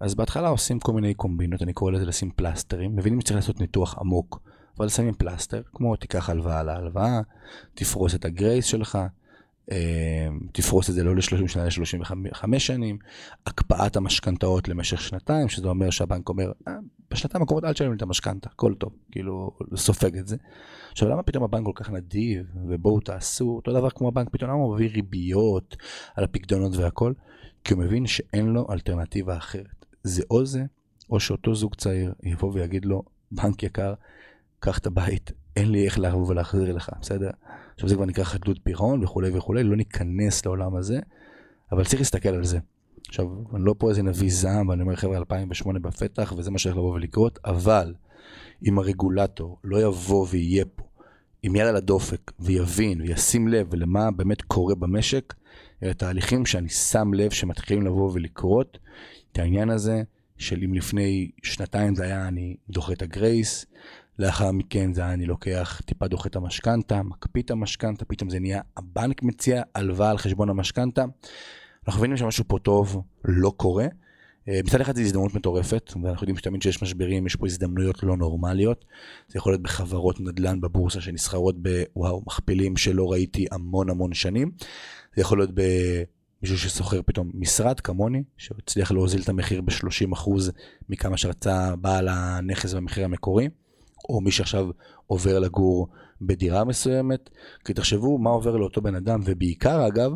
אז 0.00 0.14
בהתחלה 0.14 0.48
עושים 0.48 0.80
כל 0.80 0.92
מיני 0.92 1.14
קומבינות, 1.14 1.62
אני 1.62 1.72
קורא 1.72 1.92
לזה 1.92 2.04
לשים 2.04 2.30
פלסטרים, 2.30 2.96
מבינים 2.96 3.20
שצריך 3.20 3.36
לעשות 3.36 3.60
ניתוח 3.60 3.98
עמוק. 3.98 4.40
אבל 4.78 4.88
שמים 4.88 5.14
פלסטר, 5.14 5.62
כמו 5.74 5.96
תיקח 5.96 6.30
הלוואה 6.30 6.60
על 6.60 6.68
ההלוואה, 6.68 7.20
תפרוס 7.74 8.14
את 8.14 8.24
הגרייס 8.24 8.64
שלך, 8.64 8.98
אה, 9.70 10.28
תפרוס 10.52 10.90
את 10.90 10.94
זה 10.94 11.04
לא 11.04 11.16
ל-30 11.16 11.48
שנה, 11.48 11.64
ל-35 11.64 12.58
שנים, 12.58 12.98
הקפאת 13.46 13.96
המשכנתאות 13.96 14.68
למשך 14.68 15.00
שנתיים, 15.00 15.48
שזה 15.48 15.68
אומר 15.68 15.90
שהבנק 15.90 16.28
אומר, 16.28 16.52
אה, 16.68 16.72
בשנתיים 17.10 17.42
הקרובות 17.42 17.64
אל 17.64 17.72
תשלם 17.72 17.90
לי 17.90 17.96
את 17.96 18.02
המשכנתה, 18.02 18.48
הכל 18.52 18.74
טוב, 18.74 18.92
כאילו, 19.10 19.50
סופג 19.76 20.16
את 20.18 20.26
זה. 20.28 20.36
עכשיו, 20.92 21.08
למה 21.08 21.22
פתאום 21.22 21.44
הבנק 21.44 21.64
כל 21.64 21.72
כך 21.74 21.90
נדיב, 21.90 22.46
ובואו 22.68 23.00
תעשו, 23.00 23.48
אותו 23.56 23.72
דבר 23.72 23.90
כמו 23.90 24.08
הבנק, 24.08 24.28
פתאום 24.30 24.50
הוא 24.50 24.74
מביא 24.74 24.90
ריביות 24.90 25.76
על 26.16 26.24
הפקדונות 26.24 26.76
והכל? 26.76 27.12
כי 27.64 27.74
הוא 27.74 27.82
מבין 27.82 28.06
שאין 28.06 28.46
לו 28.46 28.66
אלטרנטיבה 28.70 29.36
אחרת. 29.36 29.86
זה 30.02 30.22
או 30.30 30.46
זה, 30.46 30.64
או 31.10 31.20
שאותו 31.20 31.54
זוג 31.54 31.74
צעיר 31.74 32.12
יבוא 32.22 32.50
ויגיד 32.54 32.84
לו, 32.84 33.02
בנק 33.32 33.62
יקר, 33.62 33.94
קח 34.64 34.78
את 34.78 34.86
הבית, 34.86 35.32
אין 35.56 35.72
לי 35.72 35.84
איך 35.84 35.98
לבוא 35.98 36.26
ולהחזיר 36.28 36.72
לך, 36.72 36.90
בסדר? 37.00 37.30
עכשיו 37.74 37.88
זה 37.88 37.94
כבר 37.94 38.04
נקרא 38.04 38.24
חדלות 38.24 38.58
פירעון 38.62 39.04
וכולי 39.04 39.30
וכולי, 39.34 39.62
לא 39.62 39.76
ניכנס 39.76 40.46
לעולם 40.46 40.76
הזה, 40.76 41.00
אבל 41.72 41.84
צריך 41.84 42.00
להסתכל 42.00 42.28
על 42.28 42.44
זה. 42.44 42.58
עכשיו, 43.08 43.26
אני 43.54 43.64
לא 43.64 43.74
פה 43.78 43.90
איזה 43.90 44.02
נביא 44.02 44.30
זעם, 44.32 44.68
ואני 44.68 44.82
אומר 44.82 44.96
חבר'ה 44.96 45.16
2008 45.16 45.78
בפתח, 45.78 46.34
וזה 46.36 46.50
מה 46.50 46.58
שהולך 46.58 46.76
לבוא 46.76 46.94
ולקרות, 46.94 47.38
אבל 47.44 47.94
אם 48.68 48.78
הרגולטור 48.78 49.58
לא 49.64 49.82
יבוא 49.82 50.26
ויהיה 50.30 50.64
פה 50.64 50.84
עם 51.42 51.56
יד 51.56 51.66
על 51.66 51.76
הדופק, 51.76 52.32
ויבין 52.40 53.00
וישים 53.00 53.48
לב 53.48 53.74
למה 53.74 54.10
באמת 54.10 54.42
קורה 54.42 54.74
במשק, 54.74 55.34
אלה 55.82 55.94
תהליכים 55.94 56.46
שאני 56.46 56.68
שם 56.68 57.14
לב 57.14 57.30
שמתחילים 57.30 57.86
לבוא 57.86 58.10
ולקרות, 58.14 58.78
את 59.32 59.38
העניין 59.38 59.70
הזה 59.70 60.02
של 60.38 60.62
אם 60.64 60.74
לפני 60.74 61.30
שנתיים 61.42 61.94
זה 61.94 62.04
היה 62.04 62.28
אני 62.28 62.56
דוחה 62.68 62.92
את 62.92 63.02
הגרייס, 63.02 63.66
לאחר 64.22 64.52
מכן 64.52 64.94
זה 64.94 65.00
היה 65.00 65.12
אני 65.12 65.26
לוקח, 65.26 65.80
טיפה 65.84 66.08
דוחה 66.08 66.28
את 66.28 66.36
המשכנתה, 66.36 67.02
מקפיא 67.02 67.42
את 67.42 67.50
המשכנתה, 67.50 68.04
פתאום 68.04 68.30
זה 68.30 68.38
נהיה 68.38 68.60
הבנק 68.76 69.22
מציע 69.22 69.62
הלוואה 69.74 70.10
על 70.10 70.18
חשבון 70.18 70.50
המשכנתה. 70.50 71.04
אנחנו 71.86 72.00
מבינים 72.00 72.16
שמשהו 72.16 72.44
פה 72.48 72.58
טוב 72.58 73.02
לא 73.24 73.52
קורה. 73.56 73.86
אה, 74.48 74.60
מצד 74.64 74.80
אחד 74.80 74.96
זו 74.96 75.02
הזדמנות 75.02 75.34
מטורפת, 75.34 75.92
ואנחנו 76.02 76.24
יודעים 76.24 76.36
שתמיד 76.36 76.60
כשיש 76.60 76.82
משברים 76.82 77.26
יש 77.26 77.36
פה 77.36 77.46
הזדמנויות 77.46 78.02
לא 78.02 78.16
נורמליות. 78.16 78.84
זה 79.28 79.38
יכול 79.38 79.52
להיות 79.52 79.62
בחברות 79.62 80.20
נדל"ן 80.20 80.60
בבורסה 80.60 81.00
שנסחרות 81.00 81.54
בוואו, 81.62 82.22
מכפילים 82.26 82.76
שלא 82.76 83.12
ראיתי 83.12 83.46
המון 83.50 83.90
המון 83.90 84.14
שנים. 84.14 84.50
זה 85.16 85.22
יכול 85.22 85.38
להיות 85.38 85.50
במישהו 85.54 86.58
ששוכר 86.58 87.02
פתאום 87.02 87.30
משרד 87.34 87.80
כמוני, 87.80 88.22
שהצליח 88.36 88.92
להוזיל 88.92 89.22
את 89.22 89.28
המחיר 89.28 89.60
ב-30% 89.60 90.30
מכמה 90.88 91.16
שרצה 91.16 91.76
בעל 91.76 92.08
הנכס 92.08 92.74
במחיר 92.74 93.04
המקורי. 93.04 93.48
או 94.08 94.20
מי 94.20 94.30
שעכשיו 94.30 94.68
עובר 95.06 95.38
לגור 95.38 95.88
בדירה 96.20 96.64
מסוימת, 96.64 97.30
כי 97.64 97.74
תחשבו 97.74 98.18
מה 98.18 98.30
עובר 98.30 98.56
לאותו 98.56 98.82
בן 98.82 98.94
אדם, 98.94 99.20
ובעיקר 99.24 99.86
אגב, 99.86 100.12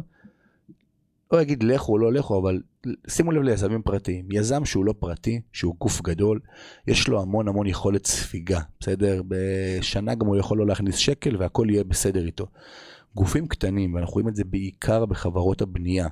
לא 1.33 1.43
אגיד 1.43 1.63
לכו 1.63 1.93
או 1.93 1.99
לא 1.99 2.13
לכו, 2.13 2.41
אבל 2.41 2.61
שימו 3.09 3.33
לב 3.33 3.43
ליזמים 3.43 3.83
פרטיים. 3.83 4.29
יזם 4.33 4.65
שהוא 4.65 4.85
לא 4.85 4.95
פרטי, 4.99 5.41
שהוא 5.53 5.75
גוף 5.79 6.03
גדול, 6.03 6.41
יש 6.87 7.09
לו 7.09 7.23
המון 7.23 7.49
המון 7.49 7.67
יכולת 7.67 8.07
ספיגה, 8.07 8.61
בסדר? 8.81 9.23
בשנה 9.29 10.15
גם 10.15 10.27
הוא 10.27 10.37
יכול 10.37 10.59
לא 10.59 10.67
להכניס 10.67 10.97
שקל 10.97 11.37
והכל 11.37 11.67
יהיה 11.71 11.85
בסדר 11.85 12.27
איתו. 12.27 12.47
גופים 13.15 13.49
קטנים, 13.49 13.95
ואנחנו 13.95 14.13
רואים 14.13 14.29
את 14.29 14.37
זה 14.37 14.45
בעיקר 14.45 15.07
בחברות 15.07 15.63
הבנייה. 15.63 16.09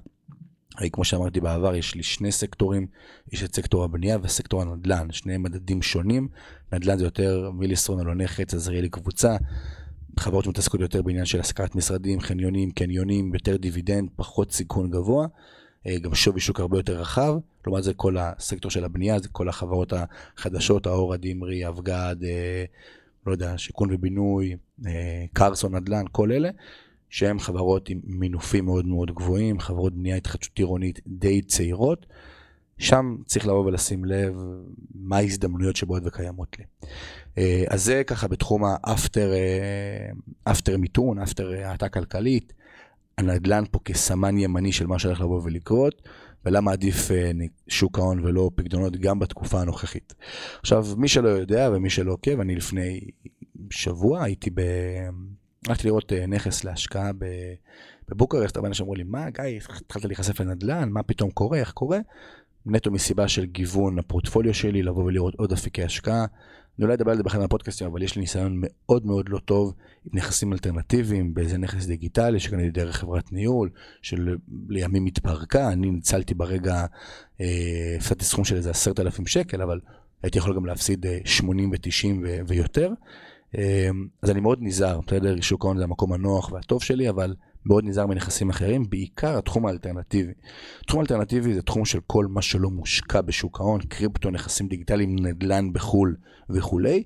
כמו 0.93 1.05
שאמרתי 1.05 1.41
בעבר, 1.41 1.75
יש 1.75 1.95
לי 1.95 2.03
שני 2.03 2.33
סקטורים, 2.33 2.87
יש 3.33 3.43
את 3.43 3.55
סקטור 3.55 3.85
הבנייה 3.85 4.19
וסקטור 4.23 4.63
הנדל"ן, 4.63 5.13
שני 5.13 5.37
מדדים 5.37 5.83
שונים, 5.83 6.29
נדל"ן 6.73 6.99
זה 6.99 7.05
יותר 7.05 7.51
מיליסטרון, 7.51 8.01
אלוני 8.01 8.29
חץ, 8.29 8.55
עזריאלי 8.55 8.89
קבוצה, 8.89 9.37
חברות 10.21 10.45
שמתעסקות 10.45 10.81
יותר 10.81 11.03
בעניין 11.03 11.25
של 11.25 11.41
השכרת 11.41 11.75
משרדים, 11.75 12.21
חניונים, 12.21 12.71
קניונים, 12.71 13.35
יותר 13.35 13.57
דיבידנד, 13.57 14.09
פחות 14.17 14.53
סיכון 14.53 14.91
גבוה, 14.91 15.27
אה, 15.87 15.99
גם 15.99 16.15
שווי 16.15 16.41
שוק 16.41 16.61
הרבה 16.61 16.79
יותר 16.79 17.01
רחב, 17.01 17.35
לעומת 17.67 17.85
זה 17.85 17.95
כל 17.95 18.17
הסקטור 18.19 18.71
של 18.71 18.85
הבנייה, 18.85 19.19
זה 19.19 19.29
כל 19.29 19.49
החברות 19.49 19.93
החדשות, 19.93 20.87
האור 20.87 21.15
הדמרי, 21.15 21.69
אבגד, 21.69 22.17
אה, 22.25 22.65
לא 23.27 23.33
יודע, 23.33 23.59
שיכון 23.59 23.89
ובינוי, 23.93 24.57
אה, 24.87 25.25
קרסון 25.33 25.75
נדל"ן, 25.75 26.05
כל 26.13 26.33
אלה, 26.33 26.51
שהן 27.15 27.39
חברות 27.39 27.89
עם 27.89 28.01
מינופים 28.05 28.65
מאוד 28.65 28.87
מאוד 28.87 29.11
גבוהים, 29.15 29.61
חברות 29.61 29.95
בנייה 29.95 30.17
התחדשות 30.17 30.59
עירונית 30.59 31.01
די 31.07 31.43
צעירות. 31.43 32.07
שם 32.79 33.17
צריך 33.27 33.47
לבוא 33.47 33.65
ולשים 33.65 34.05
לב 34.05 34.37
מה 34.95 35.17
ההזדמנויות 35.17 35.77
שבאות 35.77 36.03
וקיימות 36.07 36.57
לי. 36.59 36.65
אז 37.69 37.85
זה 37.85 38.03
ככה 38.07 38.29
בתחום 38.29 38.63
האפטר, 38.65 39.33
אפטר 40.45 40.77
מיתון, 40.79 41.19
אפטר 41.19 41.53
האטה 41.65 41.89
כלכלית. 41.89 42.53
הנדל"ן 43.19 43.65
פה 43.71 43.79
כסמן 43.85 44.39
ימני 44.39 44.73
של 44.73 44.87
מה 44.87 44.99
שהולך 44.99 45.21
לבוא 45.21 45.41
ולקרות, 45.45 46.09
ולמה 46.45 46.73
עדיף 46.73 47.11
אה, 47.11 47.31
שוק 47.69 47.99
ההון 47.99 48.25
ולא 48.25 48.51
פקדונות 48.55 48.97
גם 48.97 49.19
בתקופה 49.19 49.61
הנוכחית. 49.61 50.15
עכשיו, 50.61 50.87
מי 50.97 51.09
שלא 51.09 51.29
יודע 51.29 51.71
ומי 51.73 51.91
שלא 51.91 52.13
עוקב, 52.13 52.41
אני 52.41 52.57
לפני 52.57 53.01
שבוע 53.71 54.23
הייתי 54.23 54.51
ב... 54.55 54.61
הלכתי 55.69 55.87
לראות 55.89 56.13
אה, 56.13 56.27
נכס 56.27 56.65
להשקעה 56.65 57.11
בבוקרשט, 58.09 58.57
אבל 58.57 58.67
אנשים 58.67 58.85
אמרו 58.85 58.95
לי, 58.95 59.03
מה 59.03 59.31
גיא, 59.31 59.61
התחלת 59.81 60.05
להיחשף 60.05 60.41
לנדל"ן, 60.41 60.89
מה 60.89 61.03
פתאום 61.03 61.31
קורה, 61.31 61.59
איך 61.59 61.73
קורה? 61.73 61.99
נטו 62.67 62.91
מסיבה 62.91 63.29
של 63.29 63.45
גיוון 63.45 63.99
הפורטפוליו 63.99 64.55
שלי, 64.55 64.83
לבוא 64.83 65.05
ולראות 65.05 65.35
עוד 65.35 65.53
אפיקי 65.53 65.83
השקעה. 65.83 66.27
אני 66.79 66.85
אולי 66.85 66.95
אדבר 66.95 67.11
על 67.11 67.17
זה 67.17 67.23
באחד 67.23 67.39
מהפודקאסטים, 67.39 67.87
אבל 67.87 68.03
יש 68.03 68.17
לי 68.17 68.21
ניסיון 68.21 68.61
מאוד 68.63 69.07
מאוד 69.07 69.29
לא 69.29 69.39
טוב 69.39 69.75
עם 70.05 70.19
נכסים 70.19 70.53
אלטרנטיביים, 70.53 71.35
באיזה 71.35 71.59
נכס 71.59 71.87
דיגיטלי 71.87 72.41
שקניתי 72.41 72.71
דרך 72.71 72.97
חברת 72.97 73.33
ניהול, 73.33 73.71
שלימים 74.03 75.07
התפרקה, 75.07 75.73
אני 75.73 75.91
ניצלתי 75.91 76.35
ברגע, 76.35 76.87
אה, 77.41 77.95
הפסדתי 77.97 78.25
סכום 78.25 78.45
של 78.45 78.57
איזה 78.57 78.71
עשרת 78.71 79.01
אלפים 79.01 79.27
שקל, 79.27 79.63
אבל 79.63 79.81
הייתי 80.23 80.39
יכול 80.39 80.57
גם 80.57 80.67
להפסיד 80.67 81.07
80 81.25 81.73
אה, 81.73 81.79
ו-90 81.79 82.29
ויותר. 82.47 82.93
אה, 83.59 83.89
אז 84.23 84.31
אני 84.31 84.41
מאוד 84.41 84.59
נזהר, 84.61 85.01
בסדר? 85.07 85.41
שוק 85.41 85.65
ההון 85.65 85.79
זה 85.79 85.85
המקום 85.85 86.13
הנוח 86.13 86.53
והטוב 86.53 86.83
שלי, 86.83 87.09
אבל 87.09 87.35
מאוד 87.67 87.85
נזהר 87.85 88.07
מנכסים 88.07 88.51
אחרים, 88.51 88.91
בעיקר 88.91 89.39
התחום 89.39 89.67
האלטרנטיבי. 89.67 90.33
תחום 90.87 91.01
האלטרנטיבי 91.01 91.55
זה 91.55 91.63
תחום 91.63 91.85
של 91.85 91.99
כל 92.07 92.27
מה 92.27 92.43
שלא 92.43 92.71
מושקע 92.71 93.21
בשוק 93.21 93.61
ההון, 93.61 93.81
קריפטו, 93.81 94.31
נכסים 94.31 94.69
דיגיטליים, 94.69 95.17
נדל"ן 95.19 95.73
בחו"ל 95.73 96.17
וכולי. 96.51 97.03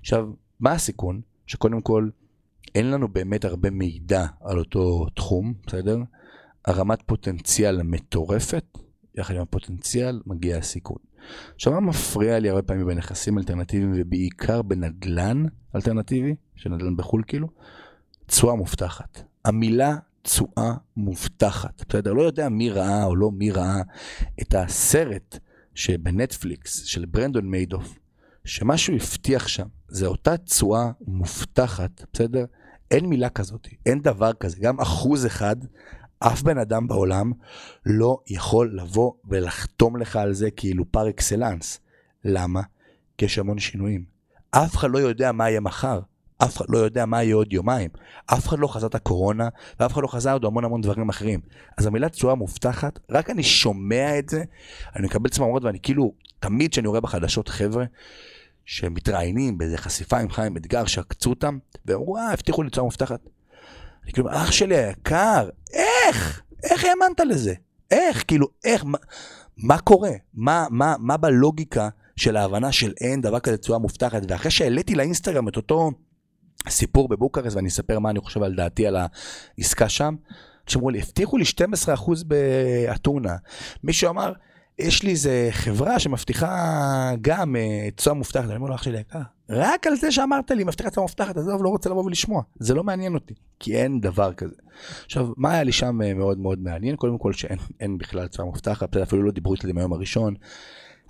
עכשיו, 0.00 0.28
מה 0.60 0.72
הסיכון? 0.72 1.20
שקודם 1.46 1.80
כל, 1.80 2.08
אין 2.74 2.90
לנו 2.90 3.08
באמת 3.08 3.44
הרבה 3.44 3.70
מידע 3.70 4.26
על 4.40 4.58
אותו 4.58 5.06
תחום, 5.14 5.54
בסדר? 5.66 5.98
הרמת 6.64 7.02
פוטנציאל 7.06 7.82
מטורפת, 7.82 8.64
יחד 9.14 9.34
עם 9.34 9.40
הפוטנציאל 9.40 10.20
מגיע 10.26 10.58
הסיכון. 10.58 10.98
עכשיו, 11.54 11.72
מה 11.72 11.80
מפריע 11.80 12.38
לי 12.38 12.48
הרבה 12.48 12.62
פעמים 12.62 12.86
בנכסים 12.86 13.38
אלטרנטיביים 13.38 13.92
ובעיקר 13.96 14.62
בנדל"ן 14.62 15.44
אלטרנטיבי, 15.76 16.34
של 16.54 16.70
נדל"ן 16.70 16.96
בחו"ל 16.96 17.22
כאילו? 17.26 17.48
תשואה 18.26 18.54
מובטחת. 18.54 19.22
המילה 19.44 19.96
תשואה 20.22 20.74
מובטחת. 20.96 21.84
בסדר? 21.88 22.12
לא 22.12 22.22
יודע 22.22 22.48
מי 22.48 22.70
ראה 22.70 23.04
או 23.04 23.16
לא 23.16 23.30
מי 23.30 23.50
ראה 23.50 23.82
את 24.42 24.54
הסרט 24.54 25.38
שבנטפליקס 25.74 26.84
של 26.84 27.04
ברנרד 27.04 27.46
מיידוף, 27.46 27.98
שמה 28.44 28.78
שהוא 28.78 28.96
הבטיח 28.96 29.48
שם 29.48 29.66
זה 29.88 30.06
אותה 30.06 30.36
תשואה 30.36 30.90
מובטחת, 31.00 32.04
בסדר? 32.12 32.44
אין 32.90 33.06
מילה 33.06 33.28
כזאת, 33.28 33.68
אין 33.86 34.00
דבר 34.00 34.32
כזה. 34.32 34.56
גם 34.60 34.80
אחוז 34.80 35.26
אחד, 35.26 35.56
אף 36.20 36.42
בן 36.42 36.58
אדם 36.58 36.88
בעולם 36.88 37.32
לא 37.86 38.18
יכול 38.26 38.70
לבוא 38.74 39.12
ולחתום 39.24 39.96
לך 39.96 40.16
על 40.16 40.32
זה 40.32 40.50
כאילו 40.50 40.92
פר 40.92 41.08
אקסלנס. 41.08 41.80
למה? 42.24 42.60
כי 43.18 43.24
יש 43.24 43.38
המון 43.38 43.58
שינויים. 43.58 44.04
אף 44.50 44.76
אחד 44.76 44.90
לא 44.90 44.98
יודע 44.98 45.32
מה 45.32 45.50
יהיה 45.50 45.60
מחר. 45.60 46.00
אף 46.44 46.56
אחד 46.56 46.64
לא 46.68 46.78
יודע 46.78 47.06
מה 47.06 47.22
יהיה 47.22 47.34
עוד 47.34 47.52
יומיים. 47.52 47.90
אף 48.26 48.48
אחד 48.48 48.58
לא 48.58 48.66
חזה 48.66 48.86
את 48.86 48.94
הקורונה, 48.94 49.48
ואף 49.80 49.92
אחד 49.92 50.02
לא 50.02 50.08
חזה 50.08 50.32
עוד 50.32 50.44
המון 50.44 50.64
המון 50.64 50.80
דברים 50.80 51.08
אחרים. 51.08 51.40
אז 51.78 51.86
המילה 51.86 52.08
תשואה 52.08 52.34
מובטחת, 52.34 52.98
רק 53.10 53.30
אני 53.30 53.42
שומע 53.42 54.18
את 54.18 54.28
זה, 54.28 54.42
אני 54.96 55.06
מקבל 55.06 55.30
צמרמורת 55.30 55.64
ואני 55.64 55.80
כאילו, 55.82 56.12
תמיד 56.40 56.70
כשאני 56.70 56.88
רואה 56.88 57.00
בחדשות 57.00 57.48
חבר'ה, 57.48 57.84
שמתראיינים 58.64 59.58
באיזה 59.58 59.78
חשיפה 59.78 60.18
עם 60.18 60.30
חיים 60.30 60.56
אתגר 60.56 60.86
שעקצו 60.86 61.30
אותם, 61.30 61.58
והם 61.84 61.98
אמרו, 61.98 62.16
אה, 62.16 62.32
הבטיחו 62.32 62.62
לי 62.62 62.70
תשואה 62.70 62.84
מובטחת. 62.84 63.20
אני 64.04 64.12
כאילו, 64.12 64.30
אח 64.30 64.50
שלי 64.50 64.76
היקר, 64.76 65.48
איך? 66.10 66.42
איך 66.70 66.84
האמנת 66.84 67.20
לזה? 67.20 67.54
איך? 67.90 68.24
כאילו, 68.28 68.48
איך? 68.64 68.84
מה, 68.84 68.98
מה 69.56 69.78
קורה? 69.78 70.12
מה, 70.34 70.66
מה, 70.70 70.94
מה 70.98 71.16
בלוגיקה 71.16 71.88
של 72.16 72.36
ההבנה 72.36 72.72
של 72.72 72.92
אין 73.00 73.20
דבר 73.20 73.40
כזה 73.40 73.56
תשואה 73.56 73.78
מובטחת? 73.78 74.22
ואחרי 74.28 74.50
שהעליתי 74.50 74.94
לאינסטגרם 74.94 75.48
את 75.48 75.56
אותו... 75.56 75.90
סיפור 76.68 77.08
בבוקרסט 77.08 77.56
ואני 77.56 77.68
אספר 77.68 77.98
מה 77.98 78.10
אני 78.10 78.20
חושב 78.20 78.42
על 78.42 78.54
דעתי 78.54 78.86
על 78.86 78.96
העסקה 79.58 79.88
שם. 79.88 80.14
שאמרו 80.66 80.90
לי, 80.90 81.00
הבטיחו 81.00 81.36
לי 81.36 81.44
12% 81.96 82.24
באתונה. 82.26 83.36
מישהו 83.84 84.10
אמר, 84.10 84.32
יש 84.80 85.02
לי 85.02 85.10
איזה 85.10 85.48
חברה 85.50 85.98
שמבטיחה 85.98 87.12
גם 87.20 87.56
אה, 87.56 87.88
תשואה 87.96 88.14
מובטחת. 88.14 88.44
אני 88.44 88.56
אומר 88.56 88.68
לו, 88.68 88.74
אח 88.74 88.82
שלי 88.82 89.02
רק 89.48 89.86
על 89.86 89.96
זה 89.96 90.12
שאמרת 90.12 90.50
לי, 90.50 90.64
מבטיחה 90.64 90.90
תשואה 90.90 91.04
מובטחת, 91.04 91.36
עזוב, 91.36 91.64
לא 91.64 91.68
רוצה 91.68 91.90
לבוא 91.90 92.04
ולשמוע. 92.04 92.42
זה 92.58 92.74
לא 92.74 92.84
מעניין 92.84 93.14
אותי, 93.14 93.34
כי 93.60 93.76
אין 93.76 94.00
דבר 94.00 94.32
כזה. 94.32 94.56
עכשיו, 95.04 95.28
מה 95.36 95.52
היה 95.52 95.62
לי 95.62 95.72
שם 95.72 96.02
אה, 96.02 96.14
מאוד 96.14 96.38
מאוד 96.38 96.58
מעניין? 96.58 96.96
קודם 96.96 97.18
כל 97.18 97.32
שאין 97.32 97.98
בכלל 97.98 98.26
תשואה 98.26 98.46
מובטחת, 98.46 98.96
אפילו 98.96 99.22
לא 99.22 99.30
דיברו 99.30 99.54
איתי 99.54 99.72
מהיום 99.72 99.92
הראשון. 99.92 100.34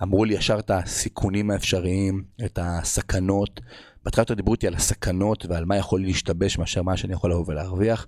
אמרו 0.03 0.25
לי 0.25 0.35
ישר 0.35 0.59
את 0.59 0.71
הסיכונים 0.71 1.51
האפשריים, 1.51 2.23
את 2.45 2.59
הסכנות. 2.63 3.61
בהתחלה 4.05 4.23
יותר 4.23 4.35
דיברו 4.35 4.55
איתי 4.55 4.67
על 4.67 4.75
הסכנות 4.75 5.47
ועל 5.47 5.65
מה 5.65 5.77
יכול 5.77 6.01
להשתבש 6.03 6.59
מאשר 6.59 6.83
מה 6.83 6.97
שאני 6.97 7.13
יכול 7.13 7.31
לבוא 7.31 7.45
ולהרוויח. 7.47 8.07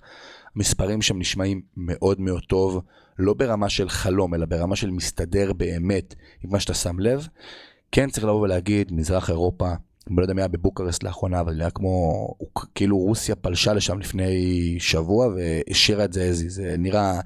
המספרים 0.56 1.02
שם 1.02 1.18
נשמעים 1.18 1.60
מאוד 1.76 2.20
מאוד 2.20 2.42
טוב, 2.48 2.80
לא 3.18 3.34
ברמה 3.34 3.68
של 3.68 3.88
חלום, 3.88 4.34
אלא 4.34 4.46
ברמה 4.46 4.76
של 4.76 4.90
מסתדר 4.90 5.52
באמת 5.52 6.14
עם 6.44 6.50
מה 6.50 6.60
שאתה 6.60 6.74
שם 6.74 6.98
לב. 6.98 7.28
כן 7.92 8.10
צריך 8.10 8.24
לבוא 8.24 8.40
ולהגיד, 8.40 8.92
מזרח 8.92 9.30
אירופה, 9.30 9.68
אני 10.06 10.16
לא 10.16 10.22
יודע 10.22 10.34
מי 10.34 10.40
היה 10.40 10.48
בבוקרסט 10.48 11.02
לאחרונה, 11.02 11.40
אבל 11.40 11.54
זה 11.54 11.60
היה 11.60 11.70
כמו, 11.70 12.28
כאילו 12.74 12.98
רוסיה 12.98 13.34
פלשה 13.34 13.72
לשם 13.72 13.98
לפני 13.98 14.76
שבוע 14.78 15.28
והשאירה 15.28 16.04
את 16.04 16.12
זה 16.12 16.22
איזי, 16.22 16.50
זה 16.50 16.74
נראה 16.78 17.20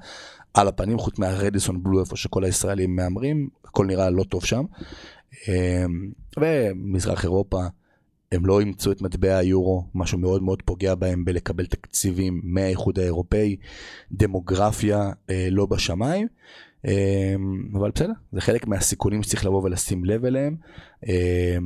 על 0.53 0.67
הפנים, 0.67 0.99
חוץ 0.99 1.19
מהרדיסון 1.19 1.83
בלו, 1.83 1.99
איפה 1.99 2.15
שכל 2.15 2.43
הישראלים 2.43 2.95
מהמרים, 2.95 3.49
הכל 3.65 3.85
נראה 3.85 4.09
לא 4.09 4.23
טוב 4.23 4.45
שם. 4.45 4.63
אמ, 5.47 6.11
ומזרח 6.37 7.23
אירופה, 7.23 7.61
הם 8.31 8.45
לא 8.45 8.59
אימצו 8.59 8.91
את 8.91 9.01
מטבע 9.01 9.37
היורו, 9.37 9.83
משהו 9.95 10.17
מאוד 10.17 10.43
מאוד 10.43 10.61
פוגע 10.61 10.95
בהם 10.95 11.25
בלקבל 11.25 11.65
תקציבים 11.65 12.41
מהאיחוד 12.43 12.99
האירופאי, 12.99 13.55
דמוגרפיה 14.11 15.11
אה, 15.29 15.47
לא 15.51 15.65
בשמיים, 15.65 16.27
אה, 16.85 17.35
אבל 17.73 17.91
בסדר, 17.91 18.13
זה 18.31 18.41
חלק 18.41 18.67
מהסיכונים 18.67 19.23
שצריך 19.23 19.45
לבוא 19.45 19.63
ולשים 19.63 20.05
לב 20.05 20.25
אליהם. 20.25 20.55
אה, 21.07 21.57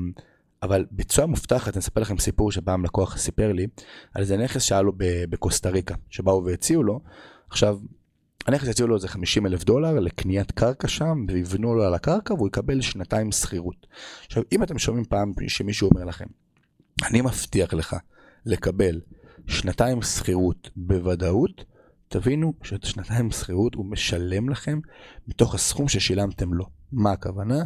אבל 0.63 0.85
בצורה 0.91 1.27
מובטחת, 1.27 1.73
אני 1.73 1.79
אספר 1.79 2.01
לכם 2.01 2.17
סיפור 2.17 2.51
שפעם 2.51 2.85
לקוח 2.85 3.17
סיפר 3.17 3.51
לי 3.51 3.67
על 4.13 4.21
איזה 4.21 4.37
נכס 4.37 4.61
שהיה 4.61 4.81
לו 4.81 4.91
בקוסטה 5.29 5.69
ריקה, 5.69 5.95
שבאו 6.09 6.45
והציעו 6.45 6.83
לו. 6.83 6.99
עכשיו, 7.49 7.79
הנכס 8.47 8.67
יציעו 8.67 8.87
לו 8.87 8.95
איזה 8.95 9.07
50 9.07 9.45
אלף 9.45 9.63
דולר 9.63 9.99
לקניית 9.99 10.51
קרקע 10.51 10.87
שם, 10.87 11.25
ויבנו 11.27 11.75
לו 11.75 11.83
על 11.83 11.93
הקרקע 11.93 12.33
והוא 12.33 12.47
יקבל 12.47 12.81
שנתיים 12.81 13.31
שכירות. 13.31 13.87
עכשיו, 14.25 14.43
אם 14.51 14.63
אתם 14.63 14.79
שומעים 14.79 15.05
פעם 15.05 15.33
שמישהו 15.47 15.89
אומר 15.89 16.05
לכם, 16.05 16.25
אני 17.03 17.21
מבטיח 17.21 17.73
לך 17.73 17.95
לקבל 18.45 19.01
שנתיים 19.47 20.01
שכירות 20.01 20.69
בוודאות, 20.75 21.65
תבינו 22.07 22.53
שאת 22.63 22.83
השנתיים 22.83 23.31
שכירות 23.31 23.75
הוא 23.75 23.85
משלם 23.85 24.49
לכם 24.49 24.79
מתוך 25.27 25.55
הסכום 25.55 25.87
ששילמתם 25.87 26.53
לו. 26.53 26.65
מה 26.91 27.11
הכוונה? 27.11 27.63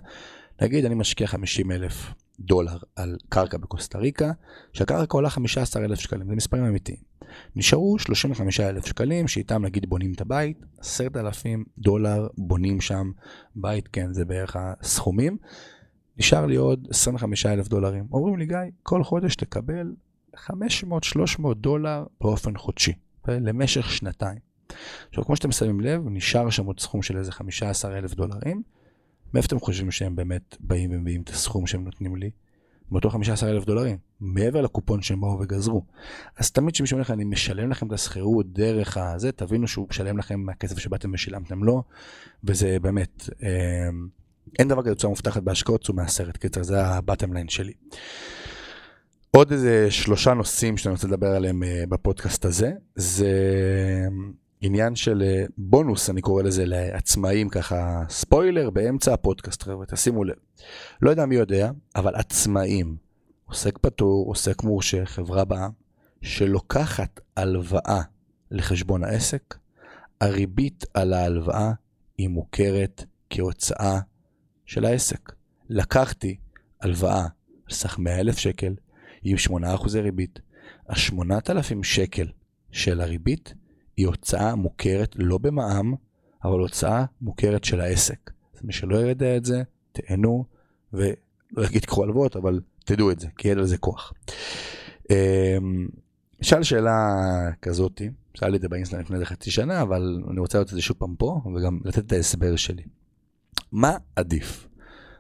נגיד 0.62 0.86
אני 0.86 0.96
משקיע 0.96 1.28
50 1.28 1.72
אלף 1.72 2.14
דולר 2.40 2.78
על 2.96 3.18
קרקע 3.30 3.58
בקוסטה 3.58 3.98
ריקה, 3.98 4.32
שהקרקע 4.74 5.18
עולה 5.18 5.30
15 5.30 5.86
אלף 5.86 6.00
שקלים, 6.00 6.28
זה 6.28 6.36
מספרים 6.36 6.66
אמיתיים. 6.66 6.98
נשארו 7.56 8.00
35 8.00 8.60
אלף 8.60 8.86
שקלים, 8.86 9.28
שאיתם 9.28 9.66
נגיד 9.66 9.90
בונים 9.90 10.14
את 10.14 10.22
הבית, 10.22 10.58
10,000 10.80 11.66
דולר 11.78 12.28
בונים 12.38 12.82
שם 12.82 13.12
בית, 13.56 13.88
כן, 13.88 14.14
זה 14.14 14.26
בערך 14.26 14.56
הסכומים. 14.60 15.38
נשאר 16.18 16.46
לי 16.46 16.56
עוד 16.56 16.88
25 16.90 17.46
אלף 17.46 17.68
דולרים. 17.68 18.08
אומרים 18.12 18.38
לי, 18.38 18.46
גיא, 18.46 18.58
כל 18.84 19.04
חודש 19.04 19.36
תקבל 19.36 19.94
500-300 20.36 20.40
דולר 21.56 22.06
באופן 22.22 22.58
חודשי, 22.58 22.94
למשך 23.28 23.92
שנתיים. 23.92 24.40
עכשיו, 25.10 25.26
כמו 25.26 25.36
שאתם 25.36 25.52
שמים 25.52 25.82
לב, 25.82 26.02
נשאר 26.06 26.50
שם 26.50 26.66
עוד 26.66 26.80
סכום 26.80 27.02
של 27.02 27.18
איזה 27.18 27.32
15 27.32 27.98
אלף 27.98 28.14
דולרים. 28.14 28.62
מאיפה 29.34 29.48
אתם 29.48 29.60
חושבים 29.60 29.92
שהם 29.92 30.16
באמת 30.16 30.58
באים 30.60 30.92
ומביאים 30.94 31.22
את 31.22 31.30
הסכום 31.30 31.68
שהם 31.68 31.84
נותנים 31.84 32.16
לי? 32.16 32.30
מאותו 32.92 33.10
15 33.10 33.50
אלף 33.50 33.66
דולרים, 33.66 33.98
מעבר 34.20 34.62
לקופון 34.62 35.02
שהם 35.02 35.22
באו 35.22 35.40
וגזרו. 35.40 35.86
אז 36.38 36.52
תמיד 36.52 36.74
כשמישהו 36.74 36.96
אומר 36.96 37.02
לך, 37.02 37.12
אני 37.12 37.24
משלם 37.24 37.70
לכם 37.70 37.88
את 37.88 37.92
השכירות 37.92 38.54
דרך 38.54 38.98
הזה, 38.98 39.32
תבינו 39.32 39.68
שהוא 39.68 39.88
משלם 39.90 40.18
לכם 40.18 40.40
מהכסף 40.40 40.78
שבאתם 40.80 41.14
ושילמתם 41.14 41.64
לו, 41.64 41.84
וזה 42.44 42.78
באמת, 42.82 43.30
אה, 43.44 43.90
אין 44.60 44.68
דבר 44.68 44.82
כזה 44.82 44.96
תוצאה 44.96 45.10
מובטחת 45.10 45.44
בהשקעות, 45.44 45.84
צאו 45.84 45.94
מהסרט, 45.94 46.38
קיצר, 46.38 46.64
זה 46.64 46.86
הבטם 46.86 47.34
ליין 47.34 47.48
שלי. 47.48 47.74
עוד 49.32 49.52
איזה 49.52 49.92
שלושה 49.92 50.34
נושאים 50.34 50.78
שאני 50.78 50.94
רוצה 50.94 51.08
לדבר 51.08 51.28
עליהם 51.28 51.64
אה, 51.64 51.84
בפודקאסט 51.90 52.46
הזה, 52.46 52.72
זה 52.96 53.28
עניין 54.62 54.96
של 54.96 55.24
אה, 55.26 55.46
בונוס, 55.58 56.10
אני 56.10 56.22
קורא 56.22 56.44
לזה 56.44 56.66
לעצמאים, 56.66 57.50
ככה 57.50 58.04
ספוילר 58.10 58.70
באמצע 58.70 59.14
הפודקאסט, 59.14 59.64
חבר'ה, 59.64 59.86
תשימו 59.86 60.24
לב. 60.24 60.36
לא 61.02 61.10
יודע 61.10 61.26
מי 61.26 61.36
יודע, 61.36 61.72
אבל 61.96 62.16
עצמאים, 62.16 62.96
עוסק 63.46 63.78
פטור, 63.78 64.28
עוסק 64.28 64.64
מורשה, 64.64 65.06
חברה 65.06 65.46
באה, 65.46 65.68
שלוקחת 66.22 67.20
הלוואה 67.38 68.02
לחשבון 68.52 69.04
העסק, 69.04 69.56
הריבית 70.22 70.86
על 70.94 71.14
ההלוואה 71.14 71.72
היא 72.18 72.30
מוכרת 72.30 73.04
כהוצאה 73.30 74.00
של 74.66 74.86
העסק. 74.86 75.32
לקחתי 75.70 76.36
הלוואה 76.82 77.22
על 77.66 77.74
סך 77.74 78.00
100 78.00 78.20
אלף 78.20 78.38
שקל, 78.38 78.76
עם 79.24 79.38
8% 79.38 79.98
ריבית. 80.02 80.40
ה-8,000 80.90 81.84
שקל 81.84 82.28
של 82.72 83.02
הריבית 83.02 83.54
היא 83.98 84.08
הוצאה 84.08 84.56
מוכרת 84.56 85.16
לא 85.16 85.38
במע"מ, 85.38 85.94
אבל 86.44 86.60
הוצאה 86.60 87.06
מוכרת 87.22 87.64
של 87.64 87.82
העסק. 87.82 88.32
אז 88.56 88.64
מי 88.64 88.74
שלא 88.74 88.98
יודע 88.98 89.38
את 89.38 89.46
זה, 89.46 89.64
תהנו, 89.92 90.46
ולא 90.94 91.66
אגיד 91.66 91.86
קחו 91.86 92.04
הלוואות, 92.04 92.36
אבל 92.36 92.62
תדעו 92.86 93.12
את 93.12 93.20
זה, 93.20 93.28
כי 93.38 93.48
ידע 93.48 93.62
לזה 93.62 93.78
כוח. 93.78 94.14
אמ, 95.10 95.88
שאל 96.42 96.64
שאלה 96.64 97.16
כזאתי, 97.62 98.10
שאל 98.34 98.50
לי 98.50 98.58
את 98.58 98.62
זה 98.62 98.70
באינסטנט 98.70 99.02
לפני 99.02 99.26
חצי 99.26 99.52
שנה, 99.52 99.82
אבל 99.82 100.24
אני 100.32 100.40
רוצה 100.40 100.58
לראות 100.58 100.70
את 100.70 100.76
זה 100.76 100.82
שוב 100.82 100.98
פעם 100.98 101.16
פה, 101.16 101.42
וגם 101.56 101.80
לתת 101.86 102.06
את 102.06 102.12
ההסבר 102.12 102.56
שלי. 102.56 102.84
מה 103.72 103.98
עדיף? 104.16 104.68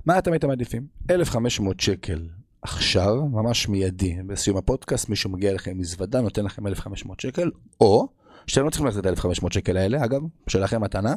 מה 0.05 0.19
אתם 0.19 0.31
הייתם 0.31 0.47
מעדיפים? 0.47 0.87
1,500 1.09 1.79
שקל 1.79 2.27
עכשיו, 2.61 3.25
ממש 3.25 3.69
מיידי, 3.69 4.17
בסיום 4.27 4.57
הפודקאסט, 4.57 5.09
מישהו 5.09 5.29
מגיע 5.29 5.49
אליכם 5.49 5.71
עם 5.71 5.77
מזוודה, 5.77 6.21
נותן 6.21 6.45
לכם 6.45 6.67
1,500 6.67 7.19
שקל, 7.19 7.51
או, 7.81 8.07
שאתם 8.47 8.65
לא 8.65 8.69
צריכים 8.69 8.87
לתת 8.87 8.97
את 8.97 9.05
1,500 9.05 9.53
שקל 9.53 9.77
האלה, 9.77 10.05
אגב, 10.05 10.21
שלכם 10.47 10.81
מתנה, 10.81 11.15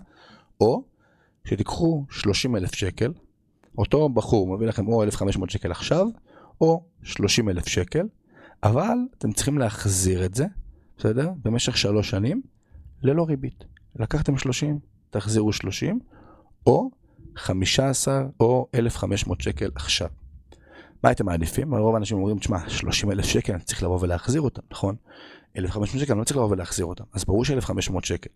או 0.60 0.82
שתיקחו 1.44 2.04
30,000 2.10 2.74
שקל, 2.74 3.12
אותו 3.78 4.08
בחור 4.08 4.56
מביא 4.56 4.66
לכם 4.66 4.88
או 4.88 5.02
1,500 5.02 5.50
שקל 5.50 5.70
עכשיו, 5.70 6.06
או 6.60 6.84
30,000 7.02 7.66
שקל, 7.66 8.06
אבל 8.62 8.98
אתם 9.18 9.32
צריכים 9.32 9.58
להחזיר 9.58 10.24
את 10.24 10.34
זה, 10.34 10.46
בסדר? 10.98 11.30
במשך 11.44 11.76
שלוש 11.76 12.10
שנים, 12.10 12.42
ללא 13.02 13.22
ריבית. 13.22 13.64
לקחתם 13.96 14.38
30, 14.38 14.78
תחזירו 15.10 15.52
30, 15.52 15.98
או 16.66 16.90
15 17.38 18.22
או 18.40 18.68
1,500 18.74 19.40
שקל 19.40 19.70
עכשיו. 19.74 20.08
מה 21.02 21.08
הייתם 21.10 21.26
מעדיפים? 21.26 21.74
רוב 21.74 21.94
האנשים 21.94 22.16
אומרים, 22.16 22.38
תשמע, 22.38 22.68
30 22.68 23.10
אלף 23.10 23.24
שקל 23.24 23.52
אני 23.52 23.62
צריך 23.62 23.82
לבוא 23.82 23.98
ולהחזיר 24.00 24.40
אותם, 24.40 24.62
נכון? 24.70 24.96
1,500 25.56 26.00
שקל 26.00 26.12
אני 26.12 26.18
לא 26.20 26.24
צריך 26.24 26.36
לבוא 26.36 26.50
ולהחזיר 26.50 26.86
אותם, 26.86 27.04
אז 27.12 27.24
ברור 27.24 27.44
ש-1,500 27.44 27.92
שקל. 28.02 28.30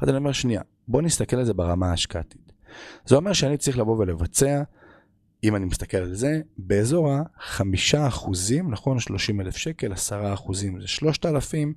ואז 0.00 0.08
אני 0.08 0.18
אומר, 0.18 0.32
שנייה, 0.32 0.62
בוא 0.88 1.02
נסתכל 1.02 1.36
על 1.36 1.44
זה 1.44 1.54
ברמה 1.54 1.90
ההשקעתית. 1.90 2.52
זה 3.06 3.16
אומר 3.16 3.32
שאני 3.32 3.56
צריך 3.56 3.78
לבוא 3.78 3.98
ולבצע, 3.98 4.62
אם 5.44 5.56
אני 5.56 5.64
מסתכל 5.64 5.96
על 5.96 6.14
זה, 6.14 6.40
באזור 6.58 7.10
ה-5 7.10 7.62
אחוזים, 8.08 8.70
נכון? 8.70 9.00
30 9.00 9.40
אלף 9.40 9.56
שקל, 9.56 9.92
10 9.92 10.34
אחוזים 10.34 10.80
זה 10.80 10.88
3,000, 10.88 11.74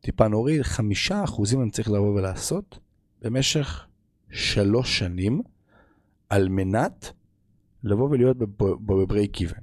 טיפה 0.00 0.28
נוריד, 0.28 0.62
5 0.62 1.12
אחוזים 1.12 1.62
אני 1.62 1.70
צריך 1.70 1.90
לבוא 1.90 2.14
ולעשות 2.14 2.78
במשך 3.22 3.86
3 4.30 4.98
שנים, 4.98 5.42
על 6.28 6.48
מנת 6.48 7.12
לבוא 7.82 8.08
ולהיות 8.10 8.36
בברייק 8.58 9.40
איבן. 9.40 9.62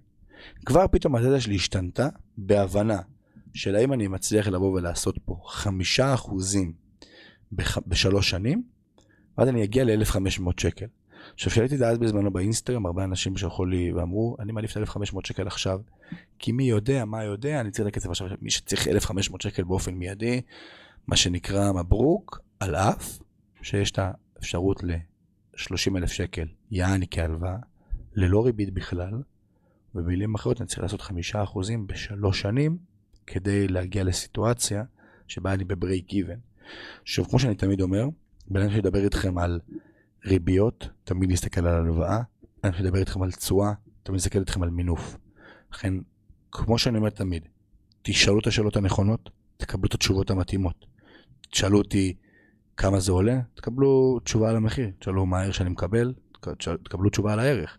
כבר 0.66 0.88
פתאום 0.88 1.16
הדאטה 1.16 1.42
שלי 1.42 1.56
השתנתה 1.56 2.08
בהבנה 2.38 3.02
של 3.54 3.76
האם 3.76 3.94
אני 3.94 4.08
מצליח 4.08 4.48
לבוא 4.48 4.72
ולעשות 4.72 5.20
פה 5.26 5.42
חמישה 5.46 6.14
אחוזים 6.14 6.74
בח... 7.52 7.78
בשלוש 7.88 8.30
שנים, 8.30 8.64
ואז 9.38 9.50
אני 9.50 9.64
אגיע 9.64 9.84
ל-1,500 9.84 10.52
שקל. 10.58 10.86
עכשיו, 11.34 11.52
כשהייתי 11.52 11.76
אז 11.86 11.98
בזמנו 11.98 12.32
באינסטגרם, 12.32 12.86
הרבה 12.86 13.04
אנשים 13.04 13.38
שלחו 13.38 13.66
לי 13.66 13.94
ואמרו, 13.94 14.36
אני 14.40 14.52
מעדיף 14.52 14.72
את 14.72 14.78
1,500 14.78 15.26
שקל 15.26 15.48
עכשיו, 15.48 15.80
כי 16.40 16.52
מי 16.52 16.64
יודע 16.64 17.06
מה 17.06 17.24
יודע, 17.24 17.62
אני 17.62 17.72
צריך 17.72 17.88
לכסף 17.88 18.10
עכשיו, 18.10 18.28
מי 18.42 18.52
שצריך 18.52 18.88
1,500 18.88 19.42
שקל 19.42 19.64
באופן 19.64 19.94
מיידי, 19.94 20.42
מה 21.08 21.16
שנקרא 21.16 21.72
מברוק, 21.72 22.42
על 22.60 22.76
אף 22.76 23.20
שיש 23.62 23.92
את 23.92 24.00
האפשרות 24.00 24.84
ל-30,000 25.72 26.08
שקל, 26.08 26.48
יעני 26.72 27.06
כהלוואה, 27.12 27.58
ללא 28.14 28.46
ריבית 28.46 28.74
בכלל, 28.74 29.22
במילים 29.94 30.36
אחרות 30.36 30.62
אני 30.62 30.68
צריך 30.68 30.80
לעשות 30.80 31.02
חמישה 31.02 31.44
אחוזים 31.44 31.88
בשלוש 31.88 32.42
שנים 32.42 32.78
כדי 33.28 33.68
להגיע 33.68 34.04
לסיטואציה 34.04 34.84
שבה 35.28 35.54
אני 35.54 35.64
בברייק 35.64 36.14
איבן. 36.14 36.40
עכשיו, 37.02 37.26
כמו 37.26 37.40
שאני 37.40 37.56
תמיד 37.56 37.82
אומר, 37.82 38.06
בן 38.48 38.62
אדם 38.62 38.72
שידבר 38.72 39.04
איתכם 39.04 39.38
על 39.38 39.60
ריביות, 40.26 40.88
תמיד 41.04 41.32
יסתכל 41.32 41.68
על 41.68 41.76
הלוואה, 41.76 42.22
אדם 42.62 42.74
שידבר 42.74 43.00
איתכם 43.00 43.22
על 43.22 43.32
תשואה, 43.32 43.74
תמיד 44.04 44.20
יסתכל 44.20 44.40
איתכם 44.40 44.64
על 44.64 44.70
מינוף. 44.70 45.18
לכן, 45.74 45.94
כמו 46.52 46.78
שאני 46.78 46.98
אומר 46.98 47.10
תמיד, 47.10 47.48
תשאלו 48.02 48.40
את 48.40 48.48
השאלות 48.48 48.76
הנכונות, 48.76 49.30
תקבלו 49.58 49.88
את 49.88 49.94
התשובות 49.94 50.30
המתאימות. 50.30 50.86
תשאלו 51.50 51.78
אותי 51.78 52.14
כמה 52.82 53.00
זה 53.00 53.12
עולה, 53.12 53.40
תקבלו 53.54 54.20
תשובה 54.24 54.50
על 54.50 54.56
המחיר. 54.56 54.92
תשאלו 55.00 55.26
מה 55.26 55.40
הערך 55.40 55.54
שאני 55.54 55.70
מקבל, 55.70 56.14
תקבלו 56.84 57.10
תשובה 57.10 57.34
על 57.34 57.40
הערך. 57.40 57.78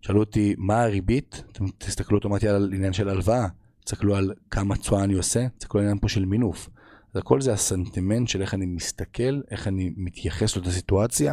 שאלו 0.00 0.20
אותי 0.20 0.54
מה 0.58 0.82
הריבית, 0.82 1.42
אתם 1.52 1.64
תסתכלו 1.78 2.18
אוטומטי 2.18 2.48
על 2.48 2.70
עניין 2.74 2.92
של 2.92 3.08
הלוואה, 3.08 3.46
תסתכלו 3.84 4.16
על 4.16 4.32
כמה 4.50 4.76
תשואה 4.76 5.04
אני 5.04 5.14
עושה, 5.14 5.46
תסתכלו 5.58 5.80
על 5.80 5.86
עניין 5.86 5.98
פה 5.98 6.08
של 6.08 6.24
מינוף. 6.24 6.68
אז 7.14 7.20
הכל 7.20 7.40
זה 7.40 7.52
הסנטימנט 7.52 8.28
של 8.28 8.42
איך 8.42 8.54
אני 8.54 8.66
מסתכל, 8.66 9.40
איך 9.50 9.68
אני 9.68 9.92
מתייחס 9.96 10.56
לאותה 10.56 10.70
סיטואציה. 10.70 11.32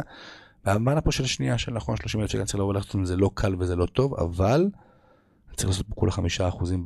והמעלה 0.64 1.00
פה 1.00 1.12
של 1.12 1.26
שנייה 1.26 1.58
של 1.58 1.72
נכון 1.72 1.96
30 1.96 2.20
אלף 2.20 2.30
שקל 2.30 2.44
צריך 2.44 2.58
לבוא 2.58 2.74
לעשות 2.74 2.96
את 2.96 3.06
זה 3.06 3.16
לא 3.16 3.30
קל 3.34 3.56
וזה 3.58 3.76
לא 3.76 3.86
טוב, 3.86 4.14
אבל 4.14 4.70
צריך 5.56 5.68
לעשות 5.68 5.86
פה 5.88 5.94
כולה 5.94 6.12
חמישה 6.12 6.48
אחוזים 6.48 6.84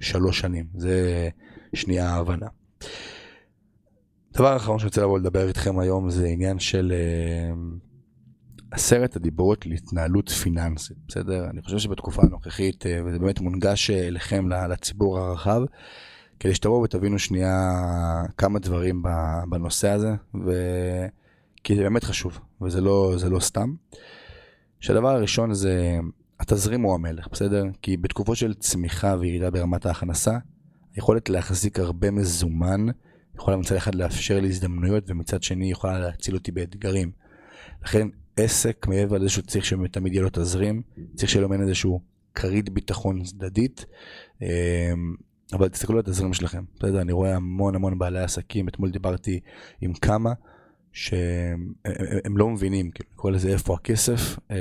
בשלוש 0.00 0.40
שנים, 0.40 0.66
זה 0.74 1.28
שנייה 1.74 2.10
ההבנה. 2.10 2.46
דבר 4.32 4.56
אחרון 4.56 4.78
שאני 4.78 4.86
רוצה 4.86 5.02
לבוא 5.02 5.18
לדבר 5.18 5.48
איתכם 5.48 5.78
היום 5.78 6.10
זה 6.10 6.26
עניין 6.26 6.58
של 6.58 6.92
אה, 6.92 7.52
עשרת 8.70 9.16
הדיברות 9.16 9.66
להתנהלות 9.66 10.28
פיננסית, 10.28 10.96
בסדר? 11.08 11.50
אני 11.50 11.62
חושב 11.62 11.78
שבתקופה 11.78 12.22
הנוכחית, 12.22 12.86
אה, 12.86 13.00
וזה 13.04 13.18
באמת 13.18 13.40
מונגש 13.40 13.90
אה, 13.90 14.06
אליכם, 14.06 14.48
לציבור 14.48 15.18
הרחב, 15.18 15.60
כדי 16.40 16.54
שתבואו 16.54 16.82
ותבינו 16.82 17.18
שנייה 17.18 17.72
כמה 18.36 18.58
דברים 18.58 19.02
בנושא 19.48 19.88
הזה, 19.88 20.14
ו... 20.46 20.52
כי 21.64 21.76
זה 21.76 21.82
באמת 21.82 22.04
חשוב, 22.04 22.38
וזה 22.62 22.80
לא, 22.80 23.14
לא 23.30 23.40
סתם. 23.40 23.74
שהדבר 24.80 25.08
הראשון 25.08 25.54
זה, 25.54 25.98
התזרים 26.40 26.82
הוא 26.82 26.94
המלך, 26.94 27.28
בסדר? 27.32 27.64
כי 27.82 27.96
בתקופות 27.96 28.36
של 28.36 28.54
צמיחה 28.54 29.16
וירידה 29.18 29.50
ברמת 29.50 29.86
ההכנסה, 29.86 30.38
היכולת 30.94 31.28
להחזיק 31.28 31.78
הרבה 31.78 32.10
מזומן, 32.10 32.86
יכולה 33.40 33.56
מצד 33.56 33.76
אחד 33.76 33.94
לאפשר 33.94 34.40
לי 34.40 34.48
הזדמנויות, 34.48 35.04
ומצד 35.06 35.42
שני 35.42 35.70
יכולה 35.70 35.98
להציל 35.98 36.34
אותי 36.34 36.52
באתגרים. 36.52 37.10
לכן 37.84 38.08
עסק, 38.36 38.86
מעבר 38.88 39.18
לזה 39.18 39.28
שהוא 39.28 39.44
צריך 39.44 39.64
שתמיד 39.64 40.12
יהיה 40.12 40.22
לו 40.22 40.28
תזרים, 40.32 40.82
צריך 41.14 41.30
שיהיה 41.30 41.42
לו 41.42 41.48
מעין 41.48 41.62
איזשהו 41.62 42.00
כרית 42.34 42.68
ביטחון 42.68 43.22
צדדית. 43.22 43.86
אמ, 44.42 44.46
אבל 45.52 45.68
תסתכלו 45.68 45.96
על 45.96 46.00
התזרים 46.00 46.32
שלכם, 46.32 46.64
בסדר? 46.76 47.00
אני 47.00 47.12
רואה 47.12 47.36
המון 47.36 47.74
המון 47.74 47.98
בעלי 47.98 48.20
עסקים, 48.20 48.68
אתמול 48.68 48.90
דיברתי 48.90 49.40
עם 49.80 49.92
כמה 49.92 50.32
שהם 50.92 51.72
הם 52.24 52.36
לא 52.36 52.48
מבינים, 52.48 52.90
כאילו, 52.90 53.10
קורא 53.16 53.32
לזה 53.32 53.48
איפה 53.48 53.74
הכסף, 53.74 54.38
אמ, 54.50 54.56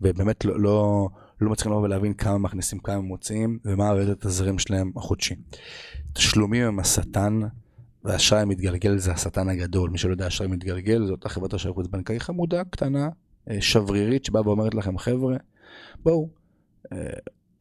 ובאמת 0.00 0.44
לא, 0.44 0.60
לא, 0.60 1.08
לא 1.40 1.50
מצליחים 1.50 1.72
לבוא 1.72 1.82
ולהבין 1.82 2.14
כמה 2.14 2.38
מכניסים, 2.38 2.78
כמה 2.78 3.00
מוציאים, 3.00 3.58
ומה 3.64 3.88
הרדת 3.88 4.24
התזרים 4.24 4.58
שלהם 4.58 4.92
החודשי. 4.96 5.34
תשלומים 6.12 6.66
הם 6.66 6.78
השטן 6.78 7.40
ואשראי 8.04 8.44
מתגלגל 8.44 8.98
זה 8.98 9.12
השטן 9.12 9.48
הגדול. 9.48 9.90
מי 9.90 9.98
שלא 9.98 10.10
יודע, 10.10 10.26
אשראי 10.26 10.48
מתגלגל 10.48 11.06
זו 11.06 11.12
אותה 11.12 11.28
חברת 11.28 11.54
אשראי 11.54 11.74
חוץ 11.74 11.86
בנקאי 11.86 12.20
חמודה, 12.20 12.64
קטנה, 12.64 13.08
אה, 13.50 13.60
שברירית, 13.60 14.24
שבאה 14.24 14.46
ואומרת 14.46 14.74
לכם, 14.74 14.98
חבר'ה, 14.98 15.36
בואו, 16.02 16.28
אה, 16.92 16.98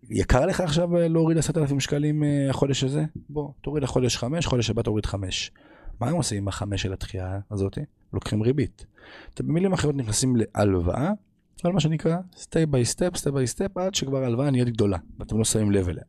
יקר 0.10 0.46
לך 0.46 0.62
עכשיו 0.62 0.98
אה, 0.98 1.08
להוריד 1.08 1.38
עשרת 1.38 1.58
אלפים 1.58 1.80
שקלים 1.80 2.24
החודש 2.50 2.84
הזה? 2.84 3.06
בוא, 3.30 3.52
תוריד 3.62 3.84
החודש 3.84 4.18
חמש, 4.18 4.46
חודש 4.46 4.70
הבא 4.70 4.82
תוריד 4.82 5.06
חמש. 5.06 5.52
מה 6.00 6.10
הם 6.10 6.16
עושים 6.16 6.38
עם 6.38 6.48
החמש 6.48 6.82
של 6.82 6.94
התחייה 6.94 7.40
הזאת? 7.52 7.78
לוקחים 8.14 8.42
ריבית. 8.42 8.86
אתם 9.34 9.48
במילים 9.48 9.74
אחרות 9.74 9.96
נכנסים 9.96 10.36
להלוואה, 10.36 11.12
על 11.64 11.72
מה 11.72 11.80
שנקרא 11.80 12.18
step 12.36 12.68
by 12.72 12.96
step, 12.96 13.18
step 13.18 13.32
by 13.32 13.58
step, 13.58 13.82
עד 13.82 13.96
שכבר 13.96 14.24
ההלוואה 14.24 14.52
נהיית 14.52 14.70
גדולה, 14.70 14.98
ואתם 15.20 15.38
לא 15.38 15.44
שמים 15.44 15.72
לב 15.72 15.90
אליה. 15.90 16.04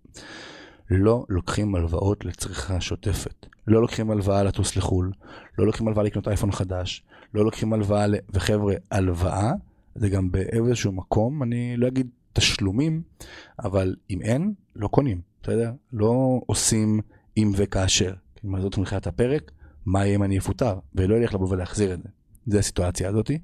לא 0.90 1.24
לוקחים 1.28 1.74
הלוואות 1.74 2.24
לצריכה 2.24 2.80
שוטפת. 2.80 3.46
לא 3.66 3.80
לוקחים 3.80 4.10
הלוואה 4.10 4.42
לטוס 4.42 4.76
לחו"ל, 4.76 5.12
לא 5.58 5.66
לוקחים 5.66 5.88
הלוואה 5.88 6.04
לקנות 6.04 6.28
אייפון 6.28 6.52
חדש, 6.52 7.04
לא 7.34 7.44
לוקחים 7.44 7.72
הלוואה, 7.72 8.06
ל... 8.06 8.14
וחבר'ה, 8.30 8.74
הלוואה 8.90 9.52
זה 9.94 10.08
גם 10.08 10.30
באיזשהו 10.30 10.92
מקום, 10.92 11.42
אני 11.42 11.76
לא 11.76 11.88
אגיד 11.88 12.06
תשלומים, 12.32 13.02
אבל 13.64 13.96
אם 14.10 14.22
אין, 14.22 14.54
לא 14.76 14.88
קונים, 14.88 15.20
בסדר? 15.42 15.72
לא 15.92 16.40
עושים 16.46 17.00
אם 17.36 17.52
וכאשר. 17.56 18.14
אם 18.44 18.60
זאת 18.60 18.78
מתחילת 18.78 19.06
הפרק, 19.06 19.50
מה 19.86 20.06
יהיה 20.06 20.14
אם 20.14 20.22
אני 20.22 20.38
אפוטר? 20.38 20.78
ולא 20.94 21.14
ילך 21.14 21.34
לבוא 21.34 21.46
ולהחזיר 21.50 21.94
את 21.94 22.02
זה. 22.02 22.08
זה 22.46 22.58
הסיטואציה 22.58 23.08
הזאתי. 23.08 23.38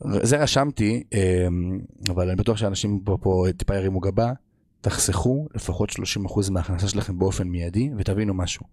זה 0.00 0.36
רשמתי, 0.36 1.02
אמ, 1.12 1.80
אבל 2.10 2.28
אני 2.28 2.36
בטוח 2.36 2.56
שאנשים 2.56 3.00
פה, 3.04 3.18
פה 3.20 3.44
טיפה 3.56 3.74
ירימו 3.74 4.00
גבה. 4.00 4.32
תחסכו 4.84 5.48
לפחות 5.54 5.90
30% 5.90 6.50
מההכנסה 6.50 6.88
שלכם 6.88 7.18
באופן 7.18 7.48
מיידי 7.48 7.90
ותבינו 7.98 8.34
משהו. 8.34 8.66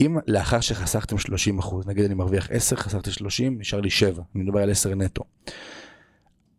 אם 0.00 0.16
לאחר 0.26 0.60
שחסכתם 0.60 1.16
30%, 1.16 1.74
נגיד 1.86 2.04
אני 2.04 2.14
מרוויח 2.14 2.48
10, 2.50 2.76
חסכתי 2.76 3.12
30, 3.12 3.58
נשאר 3.58 3.80
לי 3.80 3.90
7, 3.90 4.22
אני 4.34 4.44
מדבר 4.44 4.62
על 4.62 4.70
10 4.70 4.94
נטו. 4.94 5.24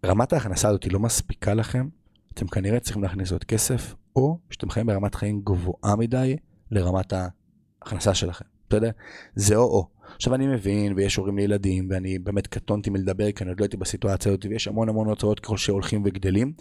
רמת 0.06 0.34
ההכנסה 0.34 0.70
הזאת 0.70 0.86
לא 0.92 1.00
מספיקה 1.00 1.54
לכם, 1.54 1.88
אתם 2.34 2.48
כנראה 2.48 2.80
צריכים 2.80 3.04
להכניס 3.04 3.32
עוד 3.32 3.44
כסף, 3.44 3.96
או 4.16 4.40
שאתם 4.50 4.70
חיים 4.70 4.86
ברמת 4.86 5.16
חיים 5.16 5.42
גבוהה 5.44 5.96
מדי 5.96 6.36
לרמת 6.72 7.14
ההכנסה 7.14 8.14
שלכם, 8.14 8.46
בסדר? 8.74 8.90
זה 9.36 9.56
או-או. 9.56 9.88
עכשיו 10.16 10.36
אני 10.36 10.48
מבין, 10.48 10.94
ויש 10.96 11.16
הורים 11.16 11.38
לילדים, 11.38 11.88
ואני 11.90 12.20
באמת 12.20 12.48
קטונתי 12.48 12.90
מלדבר, 12.90 13.32
כי 13.32 13.44
אני 13.44 13.52
עוד 13.52 13.60
לא 13.60 13.64
הייתי 13.66 13.78
בסיטואציה 13.78 14.32
הזאת, 14.32 14.46
ויש 14.50 14.68
המון 14.68 14.90
המון 14.90 15.08
הוצאות 15.08 15.40
ככל 15.40 15.58
שהולכים 15.58 16.02
וגדלים, 16.06 16.54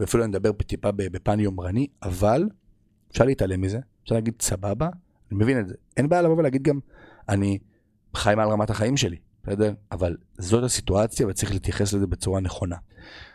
ואפילו 0.00 0.24
אני 0.24 0.30
מדבר 0.30 0.52
טיפה 0.52 0.90
בפן 0.92 1.40
יומרני, 1.40 1.86
אבל 2.02 2.48
אפשר 3.12 3.24
להתעלם 3.24 3.60
מזה, 3.60 3.78
אפשר 4.04 4.14
להגיד 4.14 4.34
סבבה, 4.40 4.88
אני 5.30 5.38
מבין 5.38 5.60
את 5.60 5.68
זה. 5.68 5.74
אין 5.96 6.08
בעיה 6.08 6.22
לבוא 6.22 6.36
ולהגיד 6.36 6.62
גם, 6.62 6.78
אני 7.28 7.58
חי 8.14 8.34
מעל 8.36 8.48
רמת 8.48 8.70
החיים 8.70 8.96
שלי, 8.96 9.16
בסדר? 9.44 9.72
אבל 9.92 10.16
זאת 10.38 10.64
הסיטואציה 10.64 11.26
וצריך 11.26 11.52
להתייחס 11.52 11.92
לזה 11.92 12.06
בצורה 12.06 12.40
נכונה. 12.40 12.76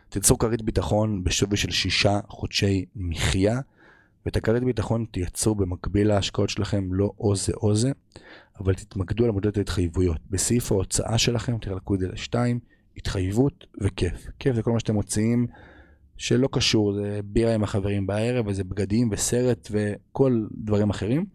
תיצרו 0.10 0.38
כרית 0.38 0.62
ביטחון 0.62 1.24
בשווי 1.24 1.58
של 1.58 1.72
שישה 1.72 2.20
חודשי 2.28 2.86
מחיה, 2.96 3.60
ואת 4.26 4.38
הכרית 4.38 4.64
ביטחון 4.64 5.06
תייצרו 5.12 5.56
במקביל 5.56 6.08
להשקעות 6.08 6.50
שלכם 6.50 6.94
לא 6.94 7.12
או 7.20 7.36
זה 7.36 7.54
או 7.54 7.76
זה, 7.76 7.92
אבל 8.60 8.74
תתמקדו 8.74 9.26
על 9.26 9.32
מודדת 9.32 9.58
ההתחייבויות. 9.58 10.18
בסעיף 10.30 10.72
ההוצאה 10.72 11.18
שלכם 11.18 11.58
תחלקו 11.58 11.96
את 11.96 12.00
זה 12.00 12.08
לשתיים, 12.08 12.60
התחייבות 12.98 13.68
וכיף. 13.82 14.28
כיף 14.40 14.56
זה 14.56 14.62
כל 14.62 14.72
מה 14.72 14.80
שאתם 14.80 14.94
מוציאים 14.94 15.48
שלא 16.18 16.50
קשור, 16.52 16.94
זה 16.94 17.20
בירה 17.24 17.54
עם 17.54 17.64
החברים 17.64 18.08
בערב, 18.08 18.48
וזה 18.48 18.64
בגדים 18.64 19.10
וסרט 19.12 19.68
וכל 19.72 20.48
דברים 20.52 20.90
אחרים. 20.90 21.26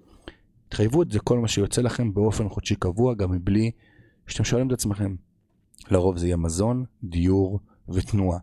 התחייבות 0.69 1.13
זה 1.13 1.21
כל 1.21 1.39
מה 1.39 1.49
שיוצא 1.49 1.83
לכם 1.83 2.15
באופן 2.15 2.49
חודשי 2.49 2.75
קבוע, 2.75 3.15
גם 3.15 3.33
מבלי 3.33 3.71
שאתם 4.27 4.45
שואלים 4.45 4.69
את 4.69 4.73
עצמכם. 4.73 5.15
לרוב 5.91 6.19
זה 6.19 6.27
יהיה 6.27 6.37
מזון, 6.37 6.85
דיור 7.05 7.61
ותנועה. 7.89 8.39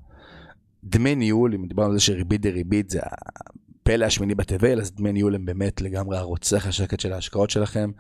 דמי 0.84 1.16
ניהול, 1.16 1.54
אם 1.54 1.68
דיברנו 1.68 1.90
על 1.90 1.98
זה 1.98 2.04
שריבית 2.04 2.42
דריבית 2.42 2.90
זה 2.90 3.00
הפלא 3.04 4.06
השמיני 4.06 4.36
בתבל, 4.36 4.82
אז 4.82 4.92
דמי 4.92 5.12
ניהול 5.12 5.36
הם 5.36 5.46
באמת 5.46 5.82
לגמרי 5.82 6.18
הרוצח 6.18 6.68
השקט 6.68 7.00
של 7.00 7.14
ההשקעות 7.14 7.50
שלכם, 7.50 7.92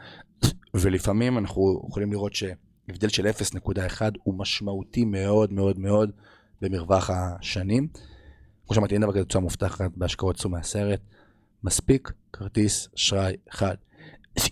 ולפעמים 0.81 1.37
אנחנו 1.37 1.85
יכולים 1.89 2.11
לראות 2.11 2.33
שהבדל 2.33 3.09
של 3.09 3.27
0.1 3.27 4.01
הוא 4.23 4.33
משמעותי 4.37 5.05
מאוד 5.05 5.53
מאוד 5.53 5.79
מאוד 5.79 6.11
במרווח 6.61 7.09
השנים. 7.09 7.87
כמו 8.65 8.75
שאמרתי, 8.75 8.93
אין 8.93 9.01
דבר 9.01 9.13
כזה 9.13 9.23
תוצאה 9.23 9.41
מובטחת 9.41 9.91
בהשקעות 9.95 10.35
צאו 10.35 10.49
מהסרט. 10.49 10.99
מספיק 11.63 12.11
כרטיס 12.33 12.89
אשראי 12.95 13.35
אחד. 13.49 13.75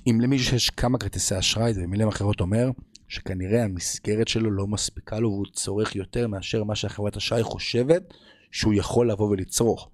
אם 0.08 0.20
למישהו 0.22 0.50
שיש 0.52 0.70
כמה 0.70 0.98
כרטיסי 0.98 1.40
אשראי, 1.40 1.74
זה 1.74 1.82
במילים 1.82 2.08
אחרות 2.08 2.42
אומר 2.42 2.70
שכנראה 3.08 3.64
המסגרת 3.64 4.28
שלו 4.28 4.52
לא 4.52 4.68
מספיקה 4.68 5.20
לו 5.20 5.30
והוא 5.30 5.46
צורך 5.54 5.96
יותר 5.96 6.28
מאשר 6.28 6.64
מה 6.64 6.76
שהחברת 6.76 7.18
אשראי 7.18 7.44
חושבת 7.44 8.14
שהוא 8.52 8.74
יכול 8.74 9.12
לבוא 9.12 9.30
ולצרוך. 9.30 9.90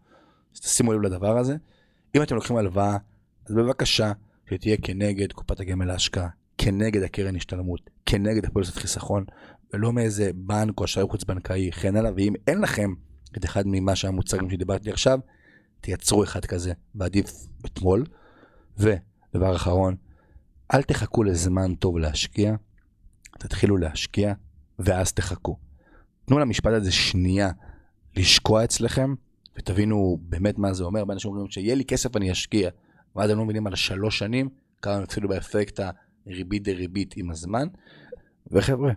אז 0.55 0.59
תשימו 0.59 0.93
לב 0.93 1.01
לדבר 1.01 1.37
הזה. 1.37 1.55
אם 2.15 2.21
אתם 2.21 2.35
לוקחים 2.35 2.57
הלוואה, 2.57 2.97
אז 3.45 3.55
בבקשה 3.55 4.11
שתהיה 4.49 4.77
כנגד 4.81 5.31
קופת 5.31 5.59
הגמל 5.59 5.85
להשקעה, 5.85 6.27
כנגד 6.57 7.03
הקרן 7.03 7.35
השתלמות, 7.35 7.89
כנגד 8.05 8.45
הפוליסת 8.45 8.75
חיסכון, 8.75 9.23
ולא 9.73 9.93
מאיזה 9.93 10.31
בנק 10.35 10.79
או 10.79 10.85
אשראי 10.85 11.07
חוץ 11.09 11.23
בנקאי, 11.23 11.69
וכן 11.69 11.95
הלאה. 11.95 12.11
ואם 12.15 12.33
אין 12.47 12.61
לכם 12.61 12.93
את 13.37 13.45
אחד 13.45 13.63
ממה 13.65 13.95
שהמוצרים 13.95 14.49
שדיברתי 14.49 14.91
עכשיו, 14.91 15.19
תייצרו 15.81 16.23
אחד 16.23 16.45
כזה, 16.45 16.73
ועדיף 16.95 17.31
אתמול. 17.65 18.05
ודבר 18.77 19.55
אחרון, 19.55 19.95
אל 20.73 20.81
תחכו 20.81 21.23
לזמן 21.23 21.75
טוב 21.75 21.97
להשקיע, 21.97 22.55
תתחילו 23.39 23.77
להשקיע, 23.77 24.33
ואז 24.79 25.13
תחכו. 25.13 25.57
תנו 26.25 26.39
למשפט 26.39 26.71
הזה 26.73 26.91
שנייה 26.91 27.49
לשקוע 28.15 28.63
אצלכם, 28.63 29.13
ותבינו 29.57 30.17
באמת 30.21 30.57
מה 30.57 30.73
זה 30.73 30.83
אומר. 30.83 31.05
באנשים 31.05 31.31
אומרים 31.31 31.49
שיהיה 31.49 31.75
לי 31.75 31.85
כסף 31.85 32.15
אני 32.15 32.31
אשקיע, 32.31 32.69
ואז 33.15 33.29
הם 33.29 33.37
לא 33.37 33.43
מבינים 33.43 33.67
על 33.67 33.75
שלוש 33.75 34.19
שנים, 34.19 34.49
כמה 34.81 34.95
הם 34.95 35.03
הפסידו 35.03 35.27
באפקט 35.27 35.79
הריבית 36.25 36.63
דריבית 36.63 37.13
עם 37.17 37.31
הזמן. 37.31 37.67
וחבר'ה, 38.51 38.91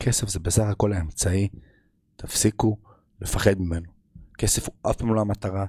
כסף 0.00 0.28
זה 0.28 0.40
בסך 0.40 0.62
הכל 0.62 0.92
האמצעי, 0.92 1.48
תפסיקו 2.16 2.78
לפחד 3.20 3.60
ממנו. 3.60 3.86
כסף 4.38 4.68
הוא 4.68 4.74
אף 4.90 4.96
פעם 4.96 5.14
לא 5.14 5.20
המטרה, 5.20 5.66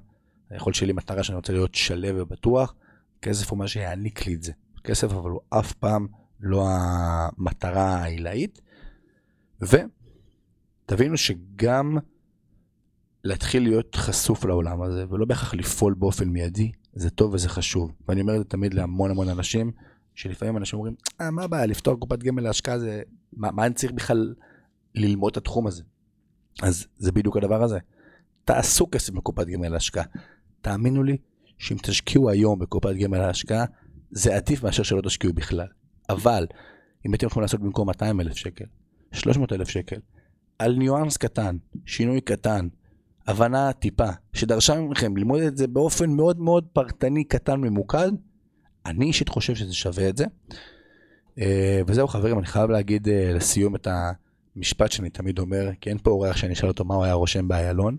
היכול 0.49 0.73
שלי 0.73 0.93
מטרה 0.93 1.23
שאני 1.23 1.35
רוצה 1.35 1.53
להיות 1.53 1.75
שלב 1.75 2.15
ובטוח, 2.19 2.75
כסף 3.21 3.49
הוא 3.49 3.59
מה 3.59 3.67
שיעניק 3.67 4.27
לי 4.27 4.33
את 4.33 4.43
זה. 4.43 4.51
כסף 4.83 5.11
אבל 5.11 5.29
הוא 5.29 5.41
אף 5.49 5.73
פעם 5.73 6.07
לא 6.39 6.67
המטרה 6.69 7.95
העילאית. 7.95 8.61
ותבינו 9.61 11.17
שגם 11.17 11.97
להתחיל 13.23 13.63
להיות 13.63 13.95
חשוף 13.95 14.45
לעולם 14.45 14.81
הזה, 14.81 15.05
ולא 15.09 15.25
בהכרח 15.25 15.53
לפעול 15.53 15.93
באופן 15.93 16.29
מיידי, 16.29 16.71
זה 16.99 17.09
טוב 17.09 17.33
וזה 17.33 17.49
חשוב. 17.49 17.91
ואני 18.07 18.21
אומר 18.21 18.33
את 18.33 18.39
זה 18.39 18.43
תמיד 18.43 18.73
להמון 18.73 19.11
המון 19.11 19.29
אנשים, 19.29 19.71
שלפעמים 20.15 20.57
אנשים 20.57 20.79
אומרים, 20.79 20.95
אה, 21.21 21.31
מה 21.31 21.43
הבעיה, 21.43 21.65
לפתור 21.65 21.99
קופת 21.99 22.23
גמל 22.23 22.43
להשקעה 22.43 22.79
זה, 22.79 23.01
מה, 23.33 23.51
מה 23.51 23.65
אני 23.65 23.73
צריך 23.73 23.91
בכלל 23.91 24.33
ללמוד 24.95 25.31
את 25.31 25.37
התחום 25.37 25.67
הזה? 25.67 25.83
אז 26.61 26.87
זה 26.97 27.11
בדיוק 27.11 27.37
הדבר 27.37 27.63
הזה. 27.63 27.79
תעשו 28.45 28.87
כסף 28.91 29.13
בקופת 29.13 29.47
גמל 29.47 29.69
להשקעה. 29.69 30.03
תאמינו 30.61 31.03
לי 31.03 31.17
שאם 31.57 31.77
תשקיעו 31.77 32.29
היום 32.29 32.59
בקופת 32.59 32.95
גמל 32.95 33.17
להשקעה, 33.17 33.65
זה 34.11 34.35
עדיף 34.35 34.63
מאשר 34.63 34.83
שלא 34.83 35.01
תשקיעו 35.01 35.33
בכלל. 35.33 35.67
אבל, 36.09 36.47
אם 37.05 37.13
אתם 37.13 37.27
יכולים 37.27 37.41
לעשות 37.41 37.59
במקום 37.59 37.87
200 37.87 38.21
אלף 38.21 38.35
שקל, 38.35 38.65
300 39.11 39.53
אלף 39.53 39.69
שקל, 39.69 39.99
על 40.59 40.75
ניואנס 40.75 41.17
קטן, 41.17 41.57
שינוי 41.85 42.21
קטן, 42.21 42.67
הבנה 43.27 43.73
טיפה, 43.73 44.09
שדרשה 44.33 44.81
מכם 44.81 45.17
ללמוד 45.17 45.41
את 45.41 45.57
זה 45.57 45.67
באופן 45.67 46.09
מאוד 46.09 46.39
מאוד 46.39 46.65
פרטני, 46.73 47.23
קטן, 47.23 47.61
ממוקד, 47.61 48.11
אני 48.85 49.05
אישית 49.05 49.29
חושב 49.29 49.55
שזה 49.55 49.73
שווה 49.73 50.09
את 50.09 50.17
זה. 50.17 50.25
אה, 51.39 51.81
וזהו 51.87 52.07
חברים, 52.07 52.39
אני 52.39 52.45
חייב 52.45 52.69
להגיד 52.69 53.09
אה, 53.09 53.31
לסיום 53.33 53.75
את 53.75 53.87
המשפט 54.55 54.91
שאני 54.91 55.09
תמיד 55.09 55.39
אומר, 55.39 55.69
כי 55.81 55.89
אין 55.89 55.97
פה 55.97 56.11
אורח 56.11 56.37
שאני 56.37 56.53
אשאל 56.53 56.67
אותו 56.67 56.85
מה 56.85 56.95
הוא 56.95 57.03
היה 57.03 57.13
רושם 57.13 57.47
באיילון, 57.47 57.97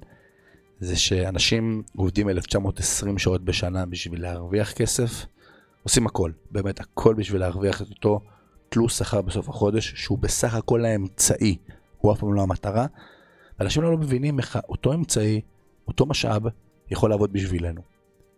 זה 0.80 0.96
שאנשים 0.96 1.82
עובדים 1.96 2.28
1920 2.28 3.18
שעות 3.18 3.44
בשנה 3.44 3.86
בשביל 3.86 4.22
להרוויח 4.22 4.72
כסף, 4.72 5.26
עושים 5.82 6.06
הכל, 6.06 6.32
באמת 6.50 6.80
הכל 6.80 7.14
בשביל 7.14 7.40
להרוויח 7.40 7.82
את 7.82 7.90
אותו 7.90 8.20
תלוש 8.68 8.98
שכר 8.98 9.22
בסוף 9.22 9.48
החודש, 9.48 9.92
שהוא 9.96 10.18
בסך 10.18 10.54
הכל 10.54 10.84
האמצעי, 10.84 11.56
הוא 11.98 12.12
אף 12.12 12.18
פעם 12.18 12.34
לא 12.34 12.42
המטרה. 12.42 12.86
אנשים 13.60 13.82
לא 13.82 13.96
מבינים 13.96 14.38
איך 14.38 14.58
אותו 14.68 14.94
אמצעי, 14.94 15.40
אותו 15.88 16.06
משאב, 16.06 16.42
יכול 16.90 17.10
לעבוד 17.10 17.32
בשבילנו. 17.32 17.80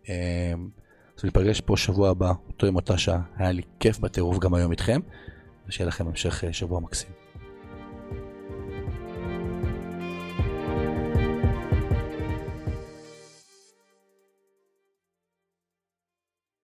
אמ, 0.09 0.13
אז 1.17 1.23
ניפגש 1.23 1.61
פה 1.61 1.77
שבוע 1.77 2.09
הבא, 2.09 2.31
אותו 2.47 2.67
עם 2.67 2.75
אותה 2.75 2.97
שעה, 2.97 3.21
היה 3.37 3.51
לי 3.51 3.61
כיף 3.79 3.99
בטירוף 3.99 4.39
גם 4.39 4.53
היום 4.53 4.71
איתכם, 4.71 4.99
ושיהיה 5.67 5.87
לכם 5.87 6.07
המשך 6.07 6.43
אה, 6.43 6.53
שבוע 6.53 6.79
מקסים. 6.79 7.20